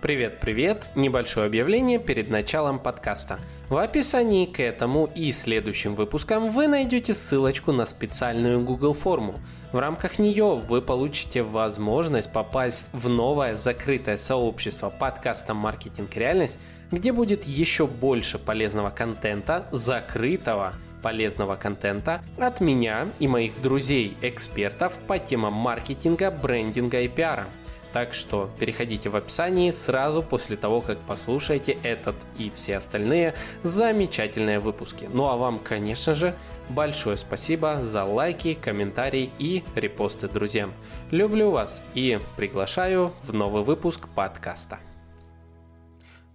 [0.00, 0.92] Привет-привет!
[0.94, 3.40] Небольшое объявление перед началом подкаста.
[3.68, 9.40] В описании к этому и следующим выпускам вы найдете ссылочку на специальную Google форму.
[9.72, 16.14] В рамках нее вы получите возможность попасть в новое закрытое сообщество подкаста «Маркетинг.
[16.14, 16.60] Реальность»,
[16.92, 25.18] где будет еще больше полезного контента, закрытого полезного контента от меня и моих друзей-экспертов по
[25.18, 27.48] темам маркетинга, брендинга и пиара–
[27.92, 34.58] так что переходите в описании сразу после того, как послушаете этот и все остальные замечательные
[34.58, 35.08] выпуски.
[35.12, 36.34] Ну а вам, конечно же,
[36.68, 40.72] большое спасибо за лайки, комментарии и репосты друзьям.
[41.10, 44.78] Люблю вас и приглашаю в новый выпуск подкаста.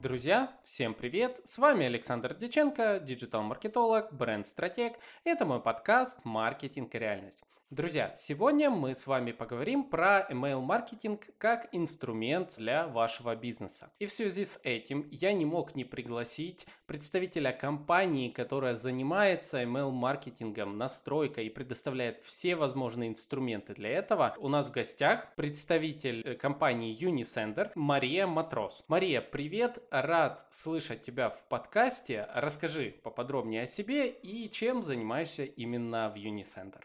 [0.01, 1.39] Друзья, всем привет!
[1.45, 4.95] С вами Александр Диченко, диджитал-маркетолог, бренд-стратег.
[5.23, 7.41] Это мой подкаст «Маркетинг и реальность».
[7.75, 13.91] Друзья, сегодня мы с вами поговорим про email-маркетинг как инструмент для вашего бизнеса.
[13.97, 20.77] И в связи с этим я не мог не пригласить представителя компании, которая занимается email-маркетингом,
[20.77, 24.35] настройкой и предоставляет все возможные инструменты для этого.
[24.37, 28.83] У нас в гостях представитель э, компании Unisender Мария Матрос.
[28.87, 29.79] Мария, привет!
[29.89, 32.27] Рад слышать тебя в подкасте.
[32.35, 36.83] Расскажи поподробнее о себе и чем занимаешься именно в Unisender.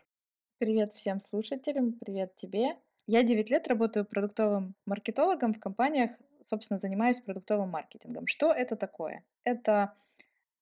[0.58, 2.76] Привет всем слушателям, привет тебе.
[3.06, 6.10] Я 9 лет работаю продуктовым маркетологом в компаниях,
[6.46, 8.26] собственно, занимаюсь продуктовым маркетингом.
[8.26, 9.22] Что это такое?
[9.44, 9.94] Это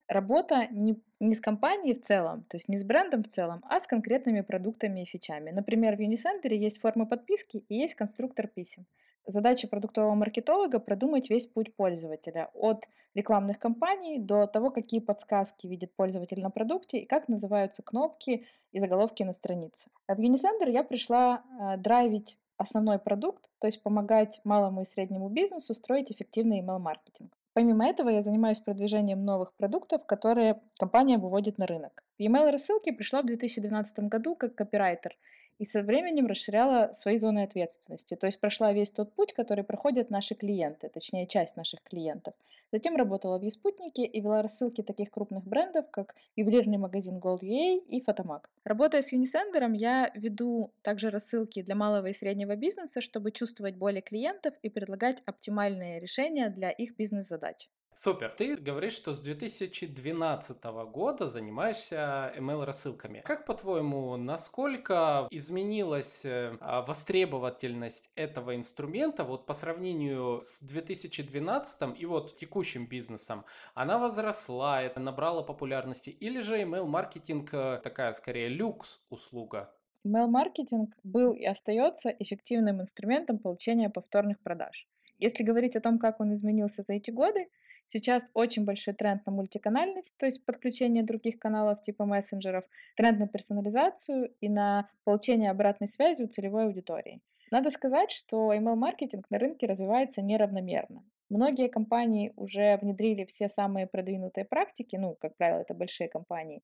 [0.06, 3.80] работа не, не с компанией в целом, то есть не с брендом в целом, а
[3.80, 5.50] с конкретными продуктами и фичами.
[5.50, 8.84] Например, в Unicenter есть формы подписки и есть конструктор писем.
[9.28, 15.92] Задача продуктового маркетолога продумать весь путь пользователя от рекламных кампаний до того, какие подсказки видит
[15.96, 19.90] пользователь на продукте и как называются кнопки и заголовки на странице.
[20.06, 25.74] В Unisender я пришла э, драйвить основной продукт, то есть помогать малому и среднему бизнесу
[25.74, 27.36] строить эффективный email-маркетинг.
[27.52, 32.04] Помимо этого, я занимаюсь продвижением новых продуктов, которые компания выводит на рынок.
[32.16, 35.16] В email рассылки пришла в 2012 году как копирайтер–
[35.58, 38.14] и со временем расширяла свои зоны ответственности.
[38.14, 42.34] То есть прошла весь тот путь, который проходят наши клиенты, точнее часть наших клиентов.
[42.72, 48.02] Затем работала в Еспутнике и вела рассылки таких крупных брендов, как ювелирный магазин Gold.ua и
[48.02, 48.42] Photomag.
[48.64, 54.00] Работая с Unisender, я веду также рассылки для малого и среднего бизнеса, чтобы чувствовать боли
[54.00, 57.68] клиентов и предлагать оптимальные решения для их бизнес-задач.
[57.98, 58.28] Супер.
[58.28, 60.62] Ты говоришь, что с 2012
[60.92, 63.22] года занимаешься email-рассылками.
[63.24, 72.04] Как, по-твоему, насколько изменилась э, а, востребовательность этого инструмента вот по сравнению с 2012 и
[72.04, 73.46] вот текущим бизнесом?
[73.72, 79.72] Она возросла, это набрала популярности или же email-маркетинг э, такая скорее люкс-услуга?
[80.04, 84.86] Email-маркетинг был и остается эффективным инструментом получения повторных продаж.
[85.16, 87.48] Если говорить о том, как он изменился за эти годы,
[87.88, 92.64] Сейчас очень большой тренд на мультиканальность, то есть подключение других каналов типа мессенджеров,
[92.96, 97.20] тренд на персонализацию и на получение обратной связи у целевой аудитории.
[97.50, 101.04] Надо сказать, что email-маркетинг на рынке развивается неравномерно.
[101.28, 106.62] Многие компании уже внедрили все самые продвинутые практики, ну, как правило, это большие компании,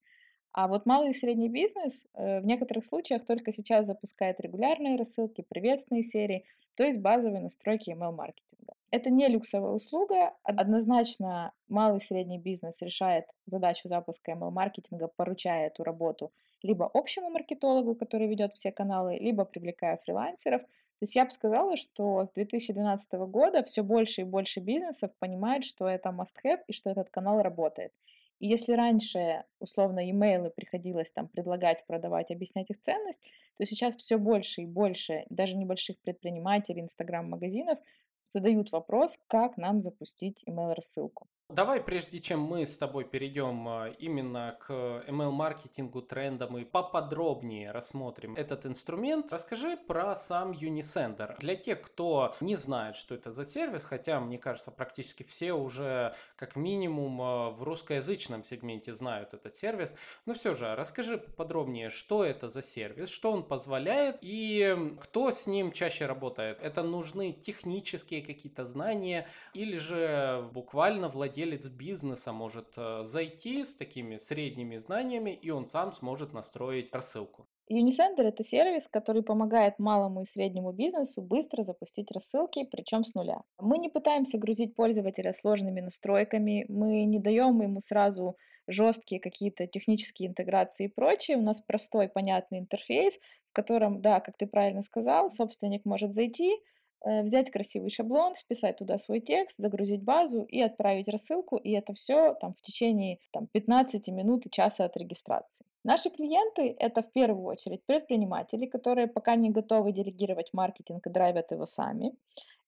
[0.53, 5.41] а вот малый и средний бизнес э, в некоторых случаях только сейчас запускает регулярные рассылки,
[5.41, 8.73] приветственные серии, то есть базовые настройки email-маркетинга.
[8.91, 10.33] Это не люксовая услуга.
[10.43, 16.31] Однозначно малый и средний бизнес решает задачу запуска email-маркетинга, поручая эту работу
[16.63, 20.61] либо общему маркетологу, который ведет все каналы, либо привлекая фрилансеров.
[20.61, 25.65] То есть я бы сказала, что с 2012 года все больше и больше бизнесов понимают,
[25.65, 27.91] что это must-have и что этот канал работает.
[28.39, 33.21] И если раньше, условно, имейлы приходилось там предлагать, продавать, объяснять их ценность,
[33.57, 37.79] то сейчас все больше и больше даже небольших предпринимателей, инстаграм-магазинов
[38.25, 41.27] задают вопрос, как нам запустить email-рассылку.
[41.53, 44.71] Давай, прежде чем мы с тобой перейдем а, именно к
[45.07, 51.37] email-маркетингу, трендам и поподробнее рассмотрим этот инструмент, расскажи про сам Unisender.
[51.37, 56.15] Для тех, кто не знает, что это за сервис, хотя, мне кажется, практически все уже
[56.37, 59.93] как минимум а, в русскоязычном сегменте знают этот сервис,
[60.25, 65.45] но все же расскажи подробнее, что это за сервис, что он позволяет и кто с
[65.45, 66.57] ним чаще работает.
[66.63, 73.75] Это нужны технические какие-то знания или же буквально владение владелец бизнеса может э, зайти с
[73.75, 77.47] такими средними знаниями, и он сам сможет настроить рассылку.
[77.69, 83.41] Unisender– это сервис, который помогает малому и среднему бизнесу быстро запустить рассылки, причем с нуля.
[83.59, 88.35] Мы не пытаемся грузить пользователя сложными настройками, мы не даем ему сразу
[88.67, 91.37] жесткие какие-то технические интеграции и прочее.
[91.37, 93.19] У нас простой, понятный интерфейс,
[93.49, 96.57] в котором, да, как ты правильно сказал, собственник может зайти,
[97.03, 102.33] взять красивый шаблон, вписать туда свой текст, загрузить базу и отправить рассылку, и это все
[102.35, 105.65] там в течение там, 15 минут и часа от регистрации.
[105.83, 111.51] Наши клиенты— это в первую очередь предприниматели, которые пока не готовы делегировать маркетинг и драйвят
[111.51, 112.13] его сами.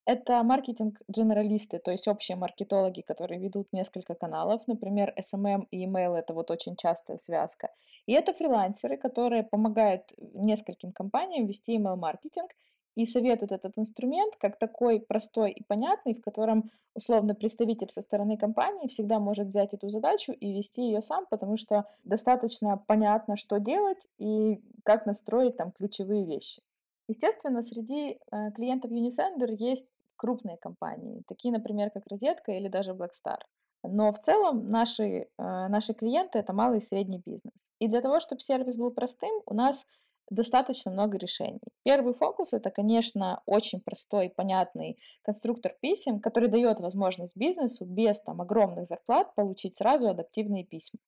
[0.04, 6.32] Это маркетинг-дженералисты, то есть общие маркетологи, которые ведут несколько каналов, например, SMM и email– это
[6.32, 7.70] вот очень частая связка.
[8.06, 12.52] И это фрилансеры, которые помогают нескольким компаниям вести email-маркетинг
[12.96, 18.38] и советуют этот инструмент как такой простой и понятный, в котором условно представитель со стороны
[18.38, 23.60] компании всегда может взять эту задачу и вести ее сам, потому что достаточно понятно, что
[23.60, 26.62] делать и как настроить там ключевые вещи.
[27.06, 33.40] Естественно, среди э, клиентов Unisender есть крупные компании, такие, например, как Розетка или даже Blackstar.
[33.82, 37.70] Но в целом наши, э, наши клиенты– это малый и средний бизнес.
[37.78, 39.86] И для того, чтобы сервис был простым, у нас
[40.30, 41.60] достаточно много решений.
[41.82, 48.40] Первый фокус– это, конечно, очень простой, понятный конструктор писем, который дает возможность бизнесу без там,
[48.40, 50.98] огромных зарплат получить сразу адаптивные письма.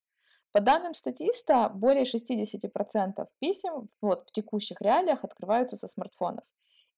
[0.53, 6.45] По данным статиста, более 60% писем вот, в текущих реалиях открываются со смартфонов.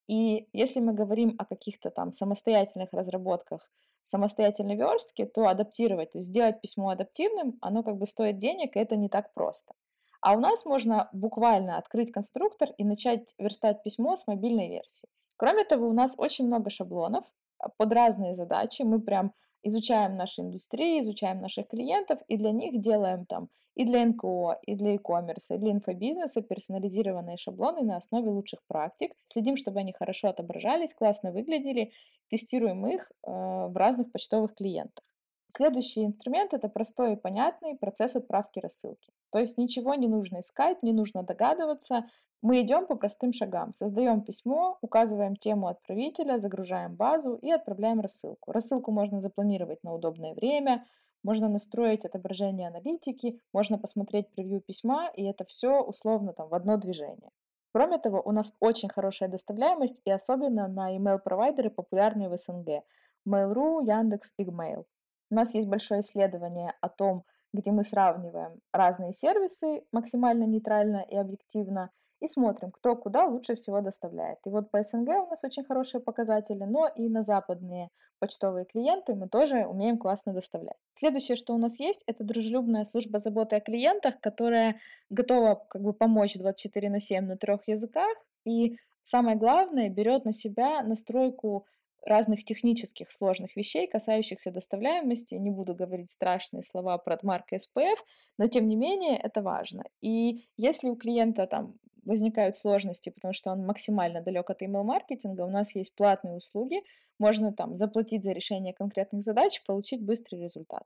[0.06, 3.70] И если мы говорим о каких-то там самостоятельных разработках,
[4.04, 8.80] самостоятельной верстке, то адаптировать, то есть сделать письмо адаптивным, оно как бы стоит денег, и
[8.80, 9.72] это не так просто.
[10.20, 15.08] А у нас можно буквально открыть конструктор и начать верстать письмо с мобильной версии.
[15.36, 17.24] Кроме того, у нас очень много шаблонов
[17.58, 18.82] а, под разные задачи.
[18.82, 19.32] Мы прям
[19.62, 24.74] изучаем наши индустрии, изучаем наших клиентов и для них делаем там и для НКО, и
[24.74, 29.12] для e-commerce, и для инфобизнеса персонализированные шаблоны на основе лучших практик.
[29.32, 31.92] Следим, чтобы они хорошо отображались, классно выглядели,
[32.28, 35.04] тестируем их э, в разных почтовых клиентах.
[35.52, 39.12] Следующий инструмент– это простой и понятный процесс отправки рассылки.
[39.30, 42.08] То есть ничего не нужно искать, не нужно догадываться,
[42.40, 43.74] мы идем по простым шагам.
[43.74, 48.52] Создаем письмо, указываем тему отправителя, загружаем базу и отправляем рассылку.
[48.52, 50.86] Рассылку можно запланировать на удобное время,
[51.24, 56.76] можно настроить отображение аналитики, можно посмотреть превью письма, и это все условно там в одно
[56.76, 57.30] движение.
[57.72, 62.84] Кроме того, у нас очень хорошая доставляемость, и особенно на email-провайдеры, популярные в СНГ.
[63.28, 64.84] Mail.ru, Яндекс, Igmail.
[65.30, 71.16] У нас есть большое исследование о том, где мы сравниваем разные сервисы максимально нейтрально и
[71.16, 71.90] объективно,
[72.20, 74.38] и смотрим, кто куда лучше всего доставляет.
[74.44, 79.14] И вот по СНГ у нас очень хорошие показатели, но и на западные почтовые клиенты
[79.14, 80.76] мы тоже умеем классно доставлять.
[80.92, 84.76] Следующее, что у нас есть, это дружелюбная служба заботы о клиентах, которая
[85.08, 90.32] готова как бы помочь 24 на 7 на трех языках и самое главное, берет на
[90.32, 91.66] себя настройку
[92.04, 95.34] разных технических сложных вещей, касающихся доставляемости.
[95.34, 97.96] Не буду говорить страшные слова про марку SPF,
[98.38, 99.84] но тем не менее это важно.
[100.00, 101.74] И если у клиента там
[102.04, 106.82] возникают сложности, потому что он максимально далек от email-маркетинга, у нас есть платные услуги,
[107.20, 110.84] можно там заплатить за решение конкретных задач, получить быстрый результат.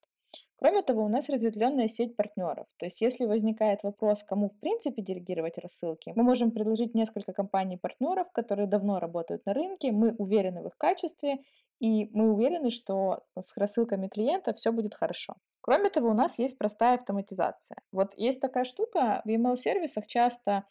[0.56, 2.66] Кроме того, у нас разветвленная сеть партнеров.
[2.78, 8.30] То есть, если возникает вопрос, кому в принципе делегировать рассылки, мы можем предложить несколько компаний-партнеров,
[8.32, 11.38] которые давно работают на рынке, мы уверены в их качестве,
[11.80, 15.34] и мы уверены, что с рассылками клиента все будет хорошо.
[15.60, 17.78] Кроме того, у нас есть простая автоматизация.
[17.90, 20.64] Вот есть такая штука, в email-сервисах часто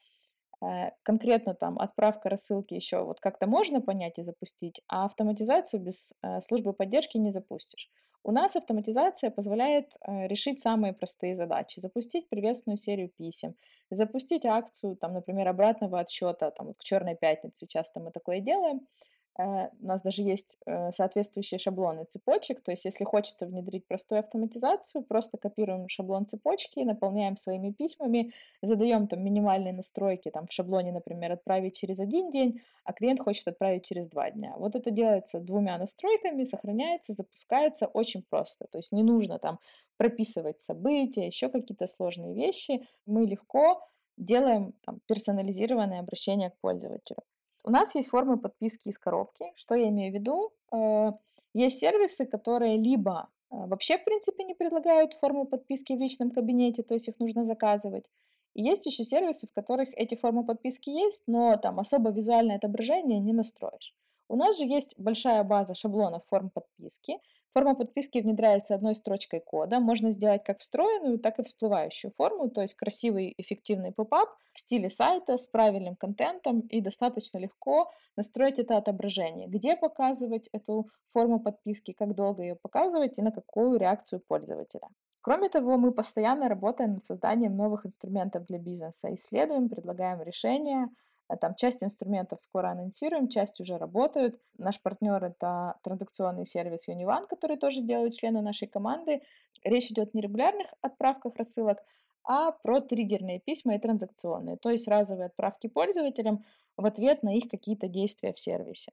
[1.03, 6.41] конкретно там отправка рассылки еще вот как-то можно понять и запустить, а автоматизацию без э,
[6.41, 7.89] службы поддержки не запустишь.
[8.23, 11.79] У нас автоматизация позволяет э, решить самые простые задачи.
[11.79, 13.55] Запустить приветственную серию писем,
[13.89, 19.12] запустить акцию, там, например, обратного отсчета, там, к Черной пятнице часто мы такое делаем, Э,
[19.37, 25.03] у нас даже есть э, соответствующие шаблоны цепочек, то есть если хочется внедрить простую автоматизацию,
[25.03, 31.31] просто копируем шаблон цепочки, наполняем своими письмами, задаем там минимальные настройки, там в шаблоне, например,
[31.31, 34.53] отправить через один день, а клиент хочет отправить через два дня.
[34.57, 39.59] Вот это делается двумя настройками, сохраняется, запускается очень просто, то есть не нужно там
[39.97, 43.81] прописывать события, еще какие-то сложные вещи, мы легко
[44.17, 47.23] делаем там, персонализированное обращение к пользователю.
[47.65, 49.45] У нас есть формы подписки из коробки.
[49.55, 50.51] Что я имею в виду?
[50.71, 51.11] Э,
[51.53, 56.83] есть сервисы, которые либо э, вообще, в принципе, не предлагают формы подписки в личном кабинете,
[56.83, 58.05] то есть их нужно заказывать.
[58.53, 63.19] И есть еще сервисы, в которых эти формы подписки есть, но там особо визуальное отображение
[63.19, 63.95] не настроишь.
[64.27, 67.19] У нас же есть большая база шаблонов форм подписки,
[67.53, 69.79] Форма подписки внедряется одной строчкой кода.
[69.79, 74.89] Можно сделать как встроенную, так и всплывающую форму, то есть красивый эффективный попап в стиле
[74.89, 81.93] сайта с правильным контентом и достаточно легко настроить это отображение, где показывать эту форму подписки,
[81.93, 84.87] как долго ее показывать и на какую реакцию пользователя.
[85.21, 90.89] Кроме того, мы постоянно работаем над созданием новых инструментов для бизнеса, исследуем, предлагаем решения,
[91.37, 94.39] там часть инструментов скоро анонсируем, часть уже работают.
[94.57, 99.21] Наш партнер— это транзакционный сервис Univan, который тоже делают члены нашей команды.
[99.63, 101.79] Речь идет не о регулярных отправках рассылок,
[102.23, 106.45] а про триггерные письма и транзакционные, то есть разовые отправки пользователям
[106.77, 108.91] в ответ на их какие-то действия в сервисе.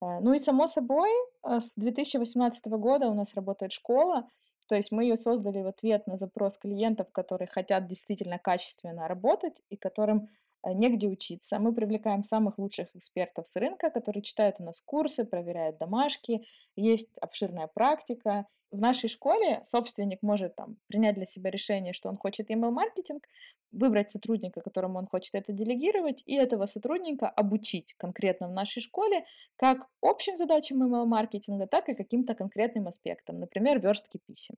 [0.00, 1.10] Э, ну и само собой,
[1.44, 4.28] э, с 2018 года у нас работает школа,
[4.68, 9.62] то есть мы ее создали в ответ на запрос клиентов, которые хотят действительно качественно работать
[9.70, 10.28] и которым
[10.64, 11.58] негде учиться.
[11.58, 16.44] Мы привлекаем самых лучших экспертов с рынка, которые читают у нас курсы, проверяют домашки,
[16.76, 22.18] есть обширная практика, в нашей школе собственник может там, принять для себя решение, что он
[22.18, 23.26] хочет email-маркетинг,
[23.72, 29.24] выбрать сотрудника, которому он хочет это делегировать, и этого сотрудника обучить конкретно в нашей школе
[29.56, 34.56] как общим задачам email-маркетинга, так и каким-то конкретным аспектам, например, верстки писем.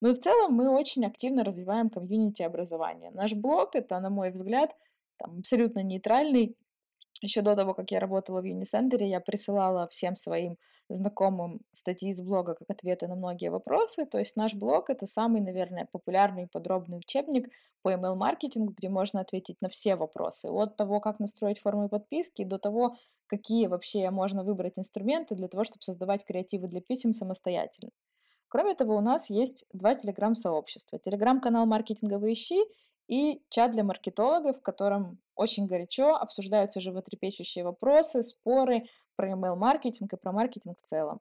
[0.00, 3.10] Ну и в целом мы очень активно развиваем комьюнити образования.
[3.10, 4.76] Наш блог— это, на мой взгляд,
[5.18, 6.56] там, абсолютно нейтральный.
[7.20, 10.56] Еще до того, как я работала в Unicenter, я присылала всем своим
[10.88, 14.06] знакомым статьи из блога как ответы на многие вопросы.
[14.06, 17.50] То есть наш блог— это самый, наверное, популярный и подробный учебник
[17.82, 20.48] по email-маркетингу, где можно ответить на все вопросы.
[20.48, 22.96] От того, как настроить формы подписки, до того,
[23.26, 27.90] какие вообще можно выбрать инструменты для того, чтобы создавать креативы для писем самостоятельно.
[28.48, 30.98] Кроме того, у нас есть два телеграм-сообщества.
[30.98, 32.64] Телеграм-канал «Маркетинговые ищи»
[33.08, 38.84] и чат для маркетологов, в котором очень горячо обсуждаются животрепещущие вопросы, споры
[39.16, 41.20] про email-маркетинг и про маркетинг в целом.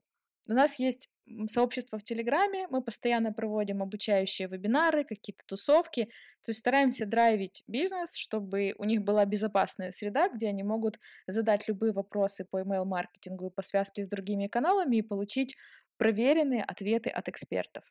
[0.50, 1.10] У нас есть
[1.50, 8.16] сообщество в Телеграме, мы постоянно проводим обучающие вебинары, какие-то тусовки, то есть стараемся драйвить бизнес,
[8.16, 13.54] чтобы у них была безопасная среда, где они могут задать любые вопросы по email-маркетингу и
[13.54, 15.58] по связке с другими каналами и получить
[15.98, 17.84] проверенные ответы от экспертов.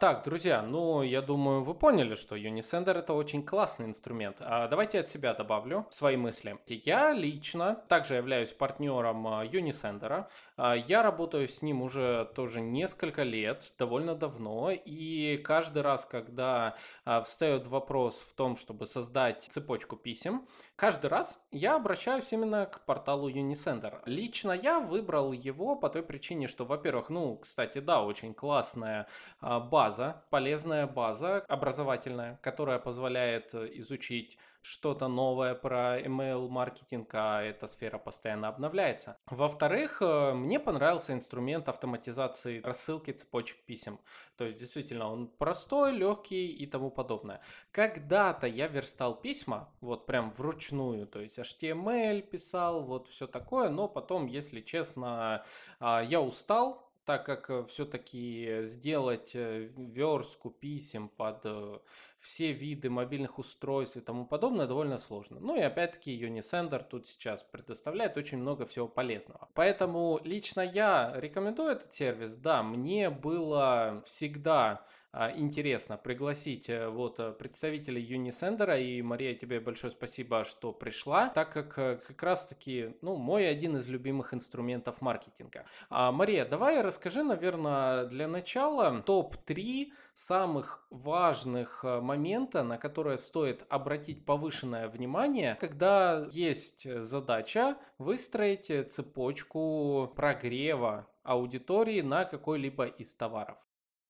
[0.00, 4.38] Так, друзья, ну, я думаю, вы поняли, что Unisender это очень классный инструмент.
[4.40, 6.58] А давайте от себя добавлю свои мысли.
[6.68, 10.24] Я лично также являюсь партнером а, Unisender.
[10.56, 16.76] А, я работаю с ним уже тоже несколько лет, довольно давно, и каждый раз, когда
[17.04, 22.86] а, встает вопрос в том, чтобы создать цепочку писем, каждый раз я обращаюсь именно к
[22.86, 24.00] порталу Unisender.
[24.06, 29.06] Лично я выбрал его по той причине, что, во-первых, ну, кстати, да, очень классная
[29.42, 37.66] база база, полезная база образовательная, которая позволяет э, изучить что-то новое про email-маркетинг, а эта
[37.66, 39.16] сфера постоянно обновляется.
[39.26, 43.98] Во-вторых, э, мне понравился инструмент автоматизации рассылки цепочек писем.
[44.36, 47.40] То есть, действительно, он простой, легкий и тому подобное.
[47.72, 53.88] Когда-то я верстал письма, вот прям вручную, то есть HTML писал, вот все такое, но
[53.88, 55.44] потом, если честно,
[55.80, 61.78] а, я устал, так как э, все-таки сделать э, верстку писем под э,
[62.20, 65.40] все виды мобильных устройств и тому подобное довольно сложно.
[65.40, 69.48] Ну и опять-таки Unisender тут сейчас предоставляет очень много всего полезного.
[69.54, 72.36] Поэтому лично я рекомендую этот сервис.
[72.36, 78.80] Да, мне было всегда а, интересно пригласить э, вот э, представителей Unisender.
[78.80, 83.76] И, Мария, тебе большое спасибо, что пришла, так как э, как раз-таки, ну, мой один
[83.76, 85.64] из любимых инструментов маркетинга.
[85.88, 94.24] А, Мария, давай расскажи, наверное, для начала топ-3 самых важных момента, на которые стоит обратить
[94.24, 103.58] повышенное внимание, когда есть задача выстроить цепочку прогрева аудитории на какой-либо из товаров.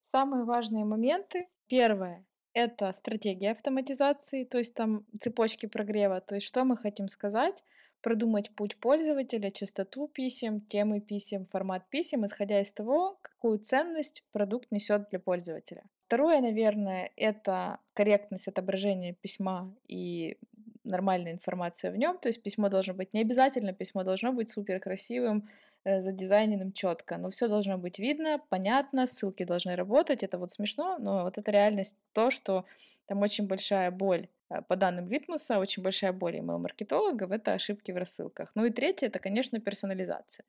[0.02, 1.48] Самые важные моменты.
[1.68, 6.20] Первое— это стратегия автоматизации, то есть там цепочки прогрева.
[6.20, 7.64] То есть что мы хотим сказать?
[8.00, 14.70] Продумать путь пользователя, частоту писем, темы писем, формат писем, исходя из того, какую ценность продукт
[14.72, 15.82] несет для пользователя.
[16.10, 20.38] Второе, наверное, это корректность отображения письма и
[20.82, 22.18] нормальная информация в нем.
[22.18, 25.48] То есть письмо должно быть не обязательно, письмо должно быть супер красивым,
[25.84, 27.16] Э, задизайненным четко.
[27.16, 30.22] Но все должно быть видно, понятно, ссылки должны работать.
[30.22, 32.66] Это вот смешно, но вот это реальность то, что
[33.06, 37.96] там очень большая боль э, по данным Литмуса, очень большая боль email-маркетологов— это ошибки в
[37.96, 38.50] рассылках.
[38.54, 40.44] Ну и третье— это, конечно, персонализация.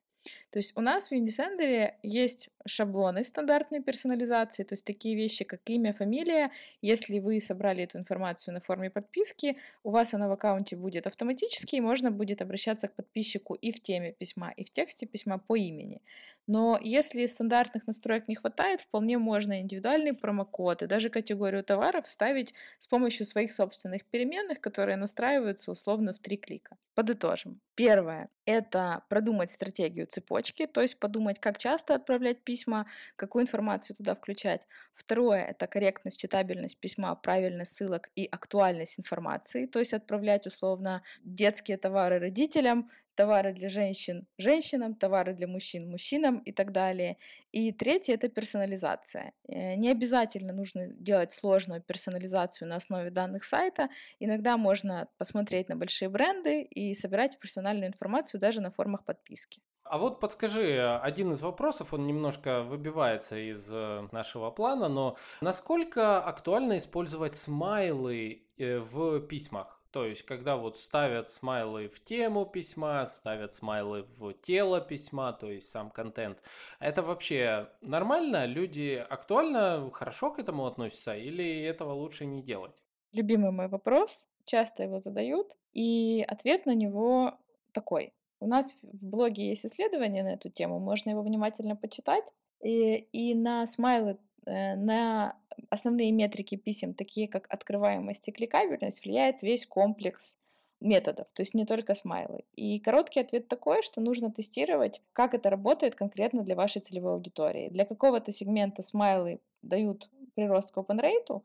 [0.52, 5.62] То есть у нас в Unisender есть шаблоны стандартной персонализации, то есть такие вещи, как
[5.66, 6.52] имя, фамилия.
[6.82, 11.76] Если вы собрали эту информацию на форме подписки, у вас она в аккаунте будет автоматически,
[11.76, 15.56] и можно будет обращаться к подписчику и в теме письма, и в тексте письма по
[15.56, 16.02] имени.
[16.48, 22.54] Но если стандартных настроек не хватает, вполне можно индивидуальный промокод и даже категорию товаров ставить
[22.80, 26.78] с помощью своих собственных переменных, которые настраиваются условно в три клика.
[26.96, 27.62] Подытожим.
[27.76, 34.16] Первое– это продумать стратегию цепочки, то есть подумать, как часто отправлять письма, какую информацию туда
[34.16, 34.62] включать.
[34.94, 41.78] Второе– это корректность, читабельность письма, правильность ссылок и актуальность информации, то есть отправлять условно детские
[41.78, 47.18] товары родителям, товары для женщин женщинам, товары для мужчин мужчинам и так далее.
[47.52, 49.34] И третье– это персонализация.
[49.48, 53.90] Э, не обязательно нужно делать сложную персонализацию на основе данных сайта.
[54.20, 59.62] Иногда можно посмотреть на большие бренды и собирать персональную информацию даже на формах подписки.
[59.92, 66.24] А вот подскажи, один из вопросов, он немножко выбивается из э, нашего плана, но насколько
[66.24, 69.84] актуально использовать смайлы э, в письмах?
[69.92, 75.52] То есть, когда вот ставят смайлы в тему письма, ставят смайлы в тело письма, то
[75.52, 76.42] есть сам контент,
[76.80, 78.46] это вообще нормально?
[78.46, 82.82] Люди актуально, хорошо к этому относятся или этого лучше не делать?
[83.12, 87.38] Любимый мой вопрос, часто его задают, и ответ на него
[87.74, 88.14] такой.
[88.42, 92.26] У нас в блоге есть исследование на эту тему, можно его внимательно почитать.
[92.62, 95.36] И, и на смайлы Э, на
[95.70, 100.38] основные метрики писем, такие как открываемость и кликабельность, влияет весь комплекс
[100.80, 102.44] методов, то есть не только смайлы.
[102.56, 107.70] И короткий ответ такой, что нужно тестировать, как это работает конкретно для вашей целевой аудитории.
[107.70, 111.42] Для какого-то сегмента смайлы дают прирост к open rate,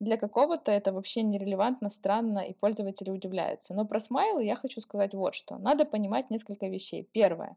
[0.00, 3.74] для какого-то это вообще нерелевантно, странно, и пользователи удивляются.
[3.74, 5.58] Но про смайлы я хочу сказать вот что.
[5.58, 7.08] Надо понимать несколько вещей.
[7.12, 7.56] Первое.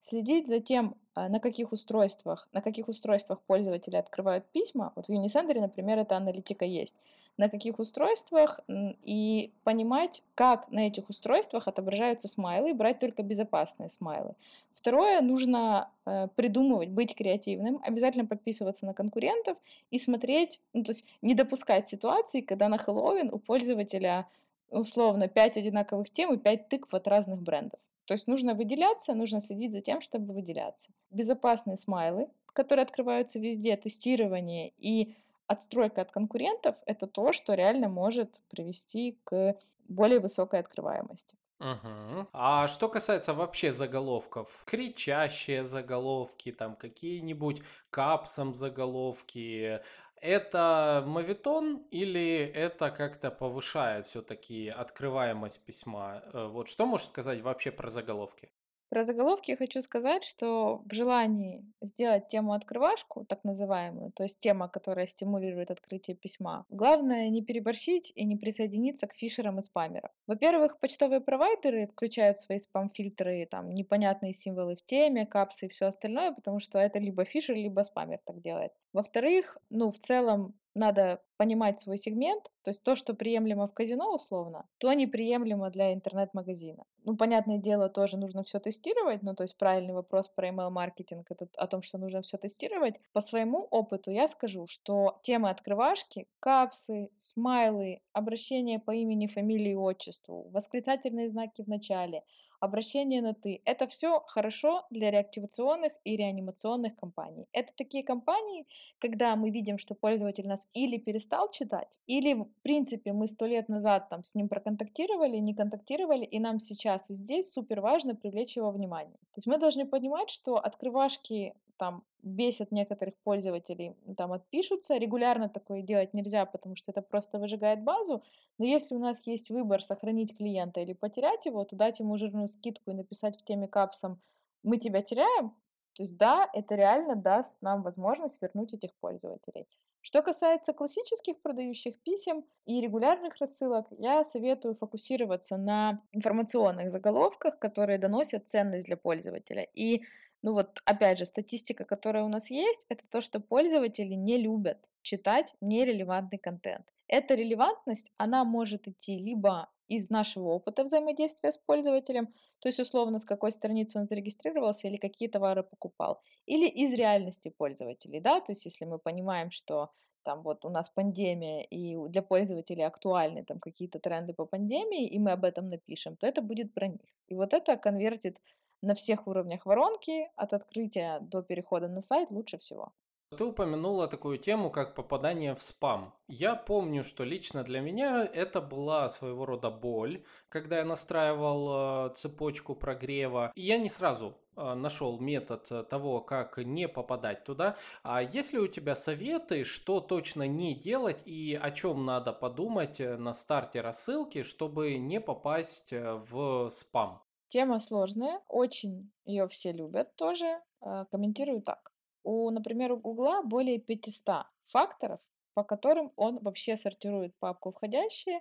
[0.00, 4.92] Следить за тем, а, на каких устройствах, на каких устройствах пользователи открывают письма.
[4.96, 6.96] Вот в Unisender, например, эта аналитика есть
[7.36, 13.90] на каких устройствах и понимать, как на этих устройствах отображаются смайлы, и брать только безопасные
[13.90, 14.34] смайлы.
[14.74, 19.58] Второе, нужно э, придумывать, быть креативным, обязательно подписываться на конкурентов
[19.90, 24.26] и смотреть, ну, то есть не допускать ситуации, когда на Хэллоуин у пользователя
[24.70, 27.78] условно 5 одинаковых тем и 5 тыкв от разных брендов.
[28.06, 30.88] То есть нужно выделяться, нужно следить за тем, чтобы выделяться.
[31.10, 35.14] Безопасные смайлы, которые открываются везде, тестирование и
[35.50, 39.56] отстройка от конкурентов– это то, что реально может привести к
[39.88, 41.36] более высокой открываемости.
[41.58, 42.28] Угу.
[42.32, 49.80] А что касается вообще заголовков, кричащие заголовки, там какие-нибудь капсом заголовки,
[50.20, 56.22] это мавитон или это как-то повышает все-таки открываемость письма?
[56.32, 58.50] Э, вот что можешь сказать вообще про заголовки?
[58.90, 64.68] Про заголовки хочу сказать, что в желании сделать тему открывашку, так называемую, то есть тема,
[64.68, 70.10] которая стимулирует открытие письма, главное не переборщить и не присоединиться к фишерам и спамерам.
[70.26, 76.32] Во-первых, почтовые провайдеры включают свои спам-фильтры там непонятные символы в теме, капсы и все остальное,
[76.32, 78.72] потому что это либо фишер, либо спамер так делает.
[78.92, 84.14] Во-вторых, ну, в целом надо понимать свой сегмент, то есть то, что приемлемо в казино
[84.14, 86.84] условно, то неприемлемо для интернет-магазина.
[87.04, 91.48] Ну, понятное дело, тоже нужно все тестировать, ну, то есть правильный вопрос про email-маркетинг, это
[91.56, 93.00] о том, что нужно все тестировать.
[93.12, 100.48] По своему опыту я скажу, что темы открывашки, капсы, смайлы, обращение по имени, фамилии отчеству,
[100.50, 102.22] восклицательные знаки в начале–
[102.60, 103.60] обращение на «ты».
[103.64, 107.46] Это все хорошо для реактивационных и реанимационных компаний.
[107.52, 108.66] Это такие компании,
[108.98, 113.68] когда мы видим, что пользователь нас или перестал читать, или, в принципе, мы сто лет
[113.68, 118.56] назад там с ним проконтактировали, не контактировали, и нам сейчас и здесь супер важно привлечь
[118.56, 119.16] его внимание.
[119.16, 124.98] То есть мы должны понимать, что открывашки там бесят некоторых пользователей, там отпишутся.
[124.98, 128.22] Регулярно такое делать нельзя, потому что это просто выжигает базу.
[128.58, 132.48] Но если у нас есть выбор сохранить клиента или потерять его, то дать ему жирную
[132.48, 134.20] скидку и написать в теме капсом
[134.62, 135.54] «Мы тебя теряем»,
[135.96, 139.66] то есть да, это реально даст нам возможность вернуть этих пользователей.
[140.02, 147.98] Что касается классических продающих писем и регулярных рассылок, я советую фокусироваться на информационных заголовках, которые
[147.98, 149.66] доносят ценность для пользователя.
[149.74, 150.02] И
[150.42, 154.78] ну вот, опять же, статистика, которая у нас есть, это то, что пользователи не любят
[155.02, 156.86] читать нерелевантный контент.
[157.08, 162.28] Эта релевантность, она может идти либо из нашего опыта взаимодействия с пользователем,
[162.60, 167.48] то есть условно с какой страницы он зарегистрировался или какие товары покупал, или из реальности
[167.48, 169.90] пользователей, да, то есть если мы понимаем, что
[170.22, 175.18] там вот у нас пандемия, и для пользователей актуальны там какие-то тренды по пандемии, и
[175.18, 177.00] мы об этом напишем, то это будет про них.
[177.28, 178.38] И вот это конвертит
[178.82, 182.92] на всех уровнях воронки, от открытия до перехода на сайт лучше всего.
[183.36, 186.12] Ты упомянула такую тему, как попадание в спам.
[186.26, 192.14] Я помню, что лично для меня это была своего рода боль, когда я настраивал э,
[192.16, 193.52] цепочку прогрева.
[193.54, 197.76] И я не сразу э, нашел метод э, того, как не попадать туда.
[198.02, 202.98] А есть ли у тебя советы, что точно не делать и о чем надо подумать
[202.98, 207.22] на старте рассылки, чтобы не попасть в спам?
[207.50, 210.60] Тема сложная, очень ее все любят тоже.
[210.82, 211.92] Э, комментирую так.
[212.22, 215.20] У, например, у Гугла более 500 факторов,
[215.54, 218.40] по которым он вообще сортирует папку входящие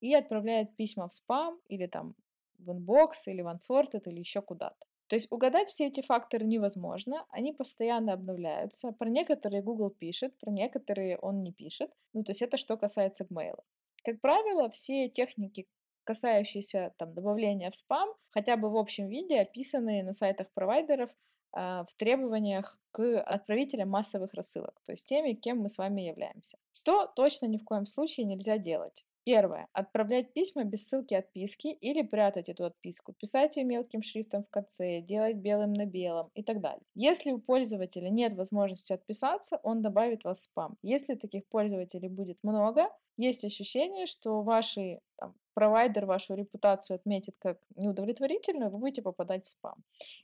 [0.00, 2.14] и отправляет письма в спам или там
[2.58, 4.86] в inbox или в unsorted или еще куда-то.
[5.08, 8.92] То есть угадать все эти факторы невозможно, они постоянно обновляются.
[8.92, 11.90] Про некоторые Google пишет, про некоторые он не пишет.
[12.12, 13.58] Ну, то есть это что касается Gmail.
[14.04, 15.66] Как правило, все техники,
[16.04, 21.10] касающиеся там, добавления в спам, хотя бы в общем виде, описаны на сайтах провайдеров
[21.52, 26.58] а, в требованиях к отправителям массовых рассылок, то есть теми, кем мы с вами являемся.
[26.74, 29.04] Что точно ни в коем случае нельзя делать?
[29.24, 29.68] Первое.
[29.72, 35.00] Отправлять письма без ссылки отписки или прятать эту отписку, писать ее мелким шрифтом в конце,
[35.00, 36.82] делать белым на белом и так далее.
[36.96, 40.76] Если у пользователя нет возможности отписаться, он добавит вас в спам.
[40.82, 47.58] Если таких пользователей будет много, есть ощущение, что ваши там, провайдер вашу репутацию отметит как
[47.76, 49.76] неудовлетворительную, вы будете попадать в спам.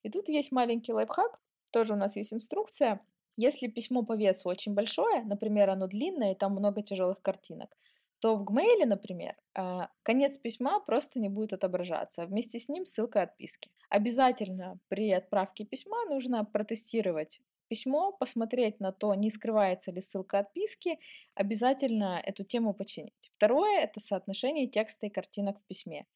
[0.02, 1.40] И тут есть маленький лайфхак,
[1.72, 3.00] тоже у нас есть инструкция.
[3.36, 7.76] Если письмо по весу очень большое, например, оно длинное, и там много тяжелых картинок,
[8.20, 12.84] то в Gmail, например, а, конец письма просто не будет отображаться, а вместе с ним
[12.84, 13.70] ссылка отписки.
[13.88, 20.98] Обязательно при отправке письма нужно протестировать письмо, посмотреть на то, не скрывается ли ссылка отписки,
[21.34, 23.30] обязательно эту тему починить.
[23.36, 26.06] Второе– это соотношение текста и картинок в письме.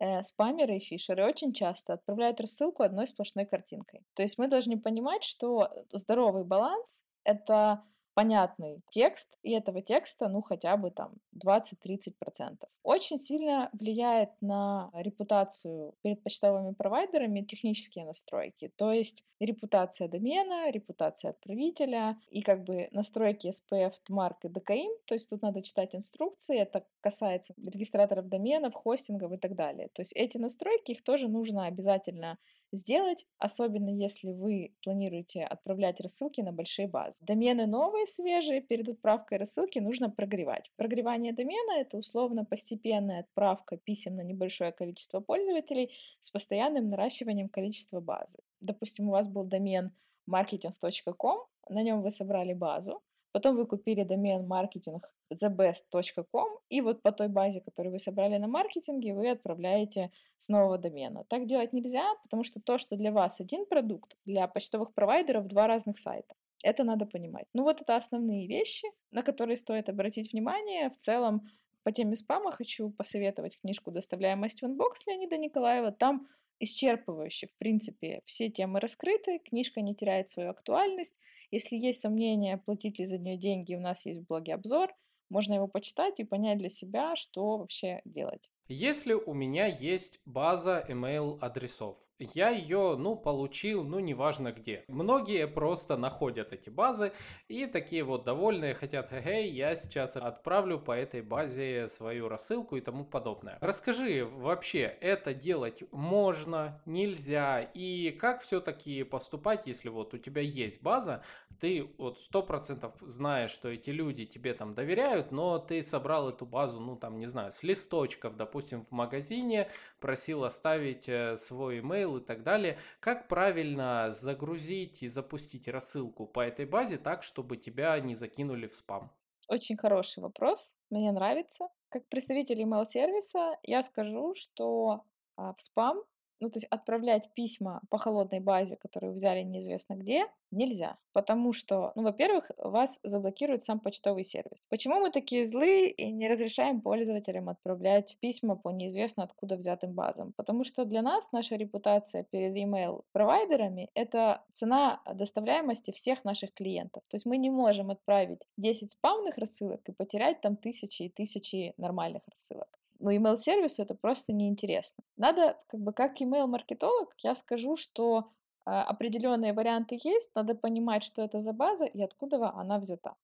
[0.00, 4.00] Э, спамеры и фишеры очень часто отправляют рассылку одной сплошной картинкой.
[4.14, 7.84] То есть мы должны понимать, что здоровый баланс– это
[8.14, 11.12] понятный текст, и этого текста, ну, хотя бы там
[11.44, 12.56] 20-30%.
[12.82, 21.30] Очень сильно влияет на репутацию перед почтовыми провайдерами технические настройки, то есть репутация домена, репутация
[21.30, 26.58] отправителя и как бы настройки SPF, TMARC и DKIM, то есть тут надо читать инструкции,
[26.58, 29.88] это касается регистраторов доменов, хостингов и так далее.
[29.92, 32.38] То есть эти настройки, их тоже нужно обязательно
[32.72, 37.14] сделать, особенно если вы планируете отправлять рассылки на большие базы.
[37.20, 40.70] Домены новые, свежие, перед отправкой рассылки нужно прогревать.
[40.76, 48.00] Прогревание домена– это условно постепенная отправка писем на небольшое количество пользователей с постоянным наращиванием количества
[48.00, 48.38] базы.
[48.60, 49.92] Допустим, у вас был домен
[50.28, 57.12] marketing.com, на нем вы собрали базу, Потом вы купили домен маркетинг thebest.com, и вот по
[57.12, 61.24] той базе, которую вы собрали на маркетинге, вы отправляете с нового домена.
[61.28, 65.66] Так делать нельзя, потому что то, что для вас один продукт, для почтовых провайдеров два
[65.66, 66.34] разных сайта.
[66.62, 67.46] Это надо понимать.
[67.54, 70.90] Ну вот это основные вещи, на которые стоит обратить внимание.
[70.90, 71.48] В целом,
[71.82, 75.90] по теме спама хочу посоветовать книжку «Доставляемость в inbox» Леонида Николаева.
[75.90, 76.28] Там
[76.60, 81.14] исчерпывающе, в принципе, все темы раскрыты, книжка не теряет свою актуальность.
[81.52, 84.90] Если есть сомнения, платить ли за нее деньги, у нас есть в блоге обзор.
[85.28, 88.50] Можно его почитать и понять для себя, что вообще делать.
[88.68, 91.98] Если у меня есть база email адресов,
[92.34, 94.84] я ее, ну, получил, ну, неважно где.
[94.88, 97.12] Многие просто находят эти базы
[97.48, 102.80] и такие вот довольные, хотят, эй, я сейчас отправлю по этой базе свою рассылку и
[102.80, 103.58] тому подобное.
[103.60, 110.82] Расскажи, вообще, это делать можно, нельзя, и как все-таки поступать, если вот у тебя есть
[110.82, 111.22] база,
[111.62, 116.44] ты вот сто процентов знаешь, что эти люди тебе там доверяют, но ты собрал эту
[116.44, 122.11] базу, ну, там, не знаю, с листочков, допустим, в магазине, просил оставить э, свой email
[122.12, 122.78] email и так далее.
[123.00, 128.76] Как правильно загрузить и запустить рассылку по этой базе так, чтобы тебя не закинули в
[128.76, 129.10] спам?
[129.48, 131.68] Очень хороший вопрос, мне нравится.
[131.88, 135.04] Как представитель email-сервиса я скажу, что
[135.36, 136.02] а, в спам
[136.42, 140.98] ну, то есть отправлять письма по холодной базе, которую взяли неизвестно где, нельзя.
[141.12, 144.64] Потому что, ну, во-первых, вас заблокирует сам почтовый сервис.
[144.68, 150.32] Почему мы такие злые и не разрешаем пользователям отправлять письма по неизвестно откуда взятым базам?
[150.36, 157.04] Потому что для нас наша репутация перед email-провайдерами– это цена доставляемости всех наших клиентов.
[157.08, 161.72] То есть мы не можем отправить 10 спамных рассылок и потерять там тысячи и тысячи
[161.76, 165.04] нормальных рассылок ну, email-сервису это просто неинтересно.
[165.16, 168.30] Надо, как бы, как email-маркетолог, я скажу, что
[168.66, 173.14] э, определенные варианты есть, надо понимать, что это за база и откуда она взята.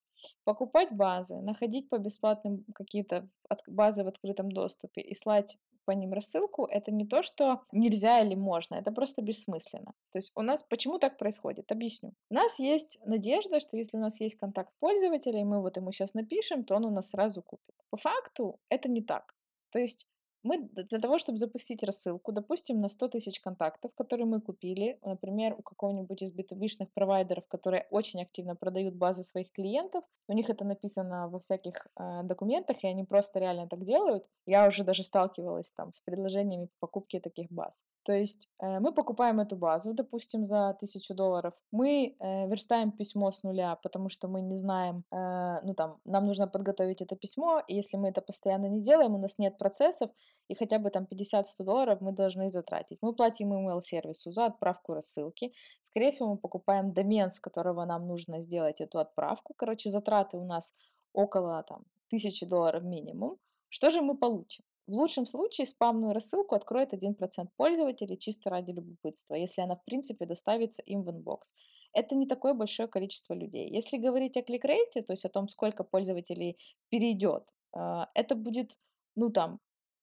[0.44, 3.28] Покупать базы, находить по бесплатным какие-то
[3.68, 8.34] базы в открытом доступе и слать по ним рассылку, это не то, что нельзя или
[8.34, 9.92] можно, это просто бессмысленно.
[10.12, 11.72] То есть у нас почему так происходит?
[11.72, 12.12] Объясню.
[12.30, 15.92] У нас есть надежда, что если у нас есть контакт пользователя, и мы вот ему
[15.92, 17.74] сейчас напишем, то он у нас сразу купит.
[17.88, 19.34] По факту это не так.
[19.70, 20.07] То есть
[20.44, 25.54] мы для того, чтобы запустить рассылку, допустим, на 100 тысяч контактов, которые мы купили, например,
[25.59, 30.64] у какого-нибудь из B2B провайдеров, которые очень активно продают базы своих клиентов, у них это
[30.64, 34.24] написано во всяких э, документах, и они просто реально так делают.
[34.46, 37.83] Я уже даже сталкивалась там с предложениями по покупке таких баз.
[38.08, 41.52] То есть э, мы покупаем эту базу, допустим, за тысячу долларов.
[41.72, 46.26] Мы э, верстаем письмо с нуля, потому что мы не знаем, э, ну там, нам
[46.26, 50.10] нужно подготовить это письмо, и если мы это постоянно не делаем, у нас нет процессов,
[50.48, 52.98] и хотя бы там 50-100 долларов мы должны затратить.
[53.02, 55.52] Мы платим email-сервису за отправку рассылки.
[55.90, 59.52] Скорее всего, мы покупаем домен, с которого нам нужно сделать эту отправку.
[59.54, 60.72] Короче, затраты у нас
[61.12, 63.36] около там, 1000 долларов минимум.
[63.68, 64.64] Что же мы получим?
[64.88, 70.24] В лучшем случае спамную рассылку откроет 1% пользователей чисто ради любопытства, если она в принципе
[70.24, 71.52] доставится им в inbox.
[71.92, 73.68] Это не такое большое количество людей.
[73.70, 76.57] Если говорить о click rate е, то есть о том, сколько пользователей
[76.88, 78.79] перейдет, а, это будет,
[79.14, 79.61] ну там,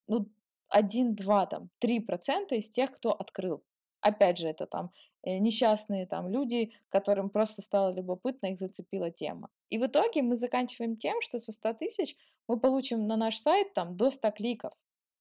[0.07, 0.27] ну
[0.69, 3.63] 1, 2, там, 3% из тех, кто открыл.
[4.01, 4.91] Опять же, это там
[5.23, 9.49] э, несчастные там люди, которым просто стало любопытно, их зацепила тема.
[9.69, 12.15] И в итоге мы заканчиваем тем, что со 100 тысяч
[12.47, 14.73] мы получим на наш сайт там до 100 кликов,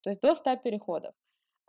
[0.02, 1.14] то есть до 100 переходов.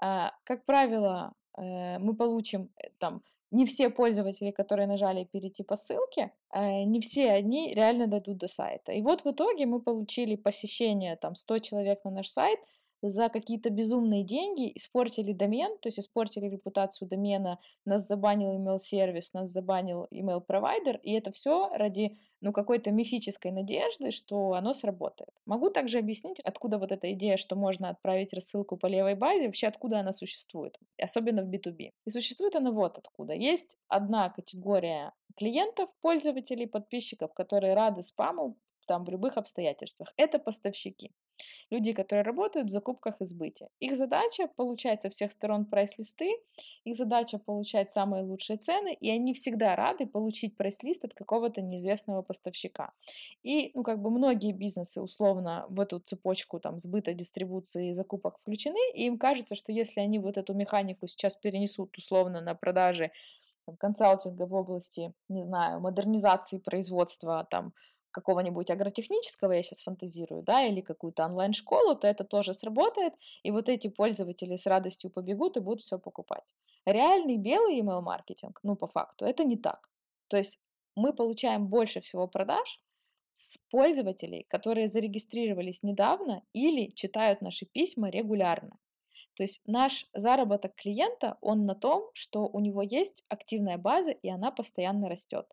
[0.01, 5.75] А, как правило, э, мы получим э, там не все пользователи, которые нажали перейти по
[5.75, 8.91] ссылке, э, не все они реально дойдут до сайта.
[8.91, 12.59] И вот в итоге мы получили посещение там 100 человек на наш сайт–
[13.09, 19.49] за какие-то безумные деньги испортили домен, то есть испортили репутацию домена, нас забанил email-сервис, нас
[19.49, 25.31] забанил email-провайдер, и это все ради ну, какой-то мифической надежды, что оно сработает.
[25.45, 29.67] Могу также объяснить, откуда вот эта идея, что можно отправить рассылку по левой базе, вообще
[29.67, 31.91] откуда она существует, особенно в B2B.
[32.05, 33.33] И существует она вот откуда.
[33.33, 40.13] Есть одна категория клиентов, пользователей, подписчиков, которые рады спаму там в любых обстоятельствах.
[40.17, 41.11] Это поставщики.
[41.69, 43.69] Люди, которые работают в закупках и сбыте.
[43.79, 46.37] Их задача получать со всех сторон прайс-листы,
[46.83, 52.21] их задача получать самые лучшие цены, и они всегда рады получить прайс-лист от какого-то неизвестного
[52.21, 52.91] поставщика.
[53.43, 58.37] И, ну, как бы многие бизнесы условно в эту цепочку там сбыта, дистрибуции и закупок
[58.39, 63.11] включены, и им кажется, что если они вот эту механику сейчас перенесут условно на продажи
[63.79, 67.73] консалтинга в области, не знаю, модернизации производства, там,
[68.15, 73.67] какого-нибудь агротехнического, я сейчас фантазирую, да, или какую-то онлайн-школу, то это тоже сработает, и вот
[73.67, 76.45] эти пользователи с радостью побегут и будут все покупать.
[76.85, 79.89] Реальный белый email-маркетинг, ну, по факту, это не так.
[80.29, 80.59] То есть
[80.95, 82.79] мы получаем больше всего продаж
[83.33, 88.77] с пользователей, которые зарегистрировались недавно или читают наши письма регулярно.
[89.35, 94.29] То есть наш заработок клиента, он на том, что у него есть активная база, и
[94.29, 95.45] она постоянно растет.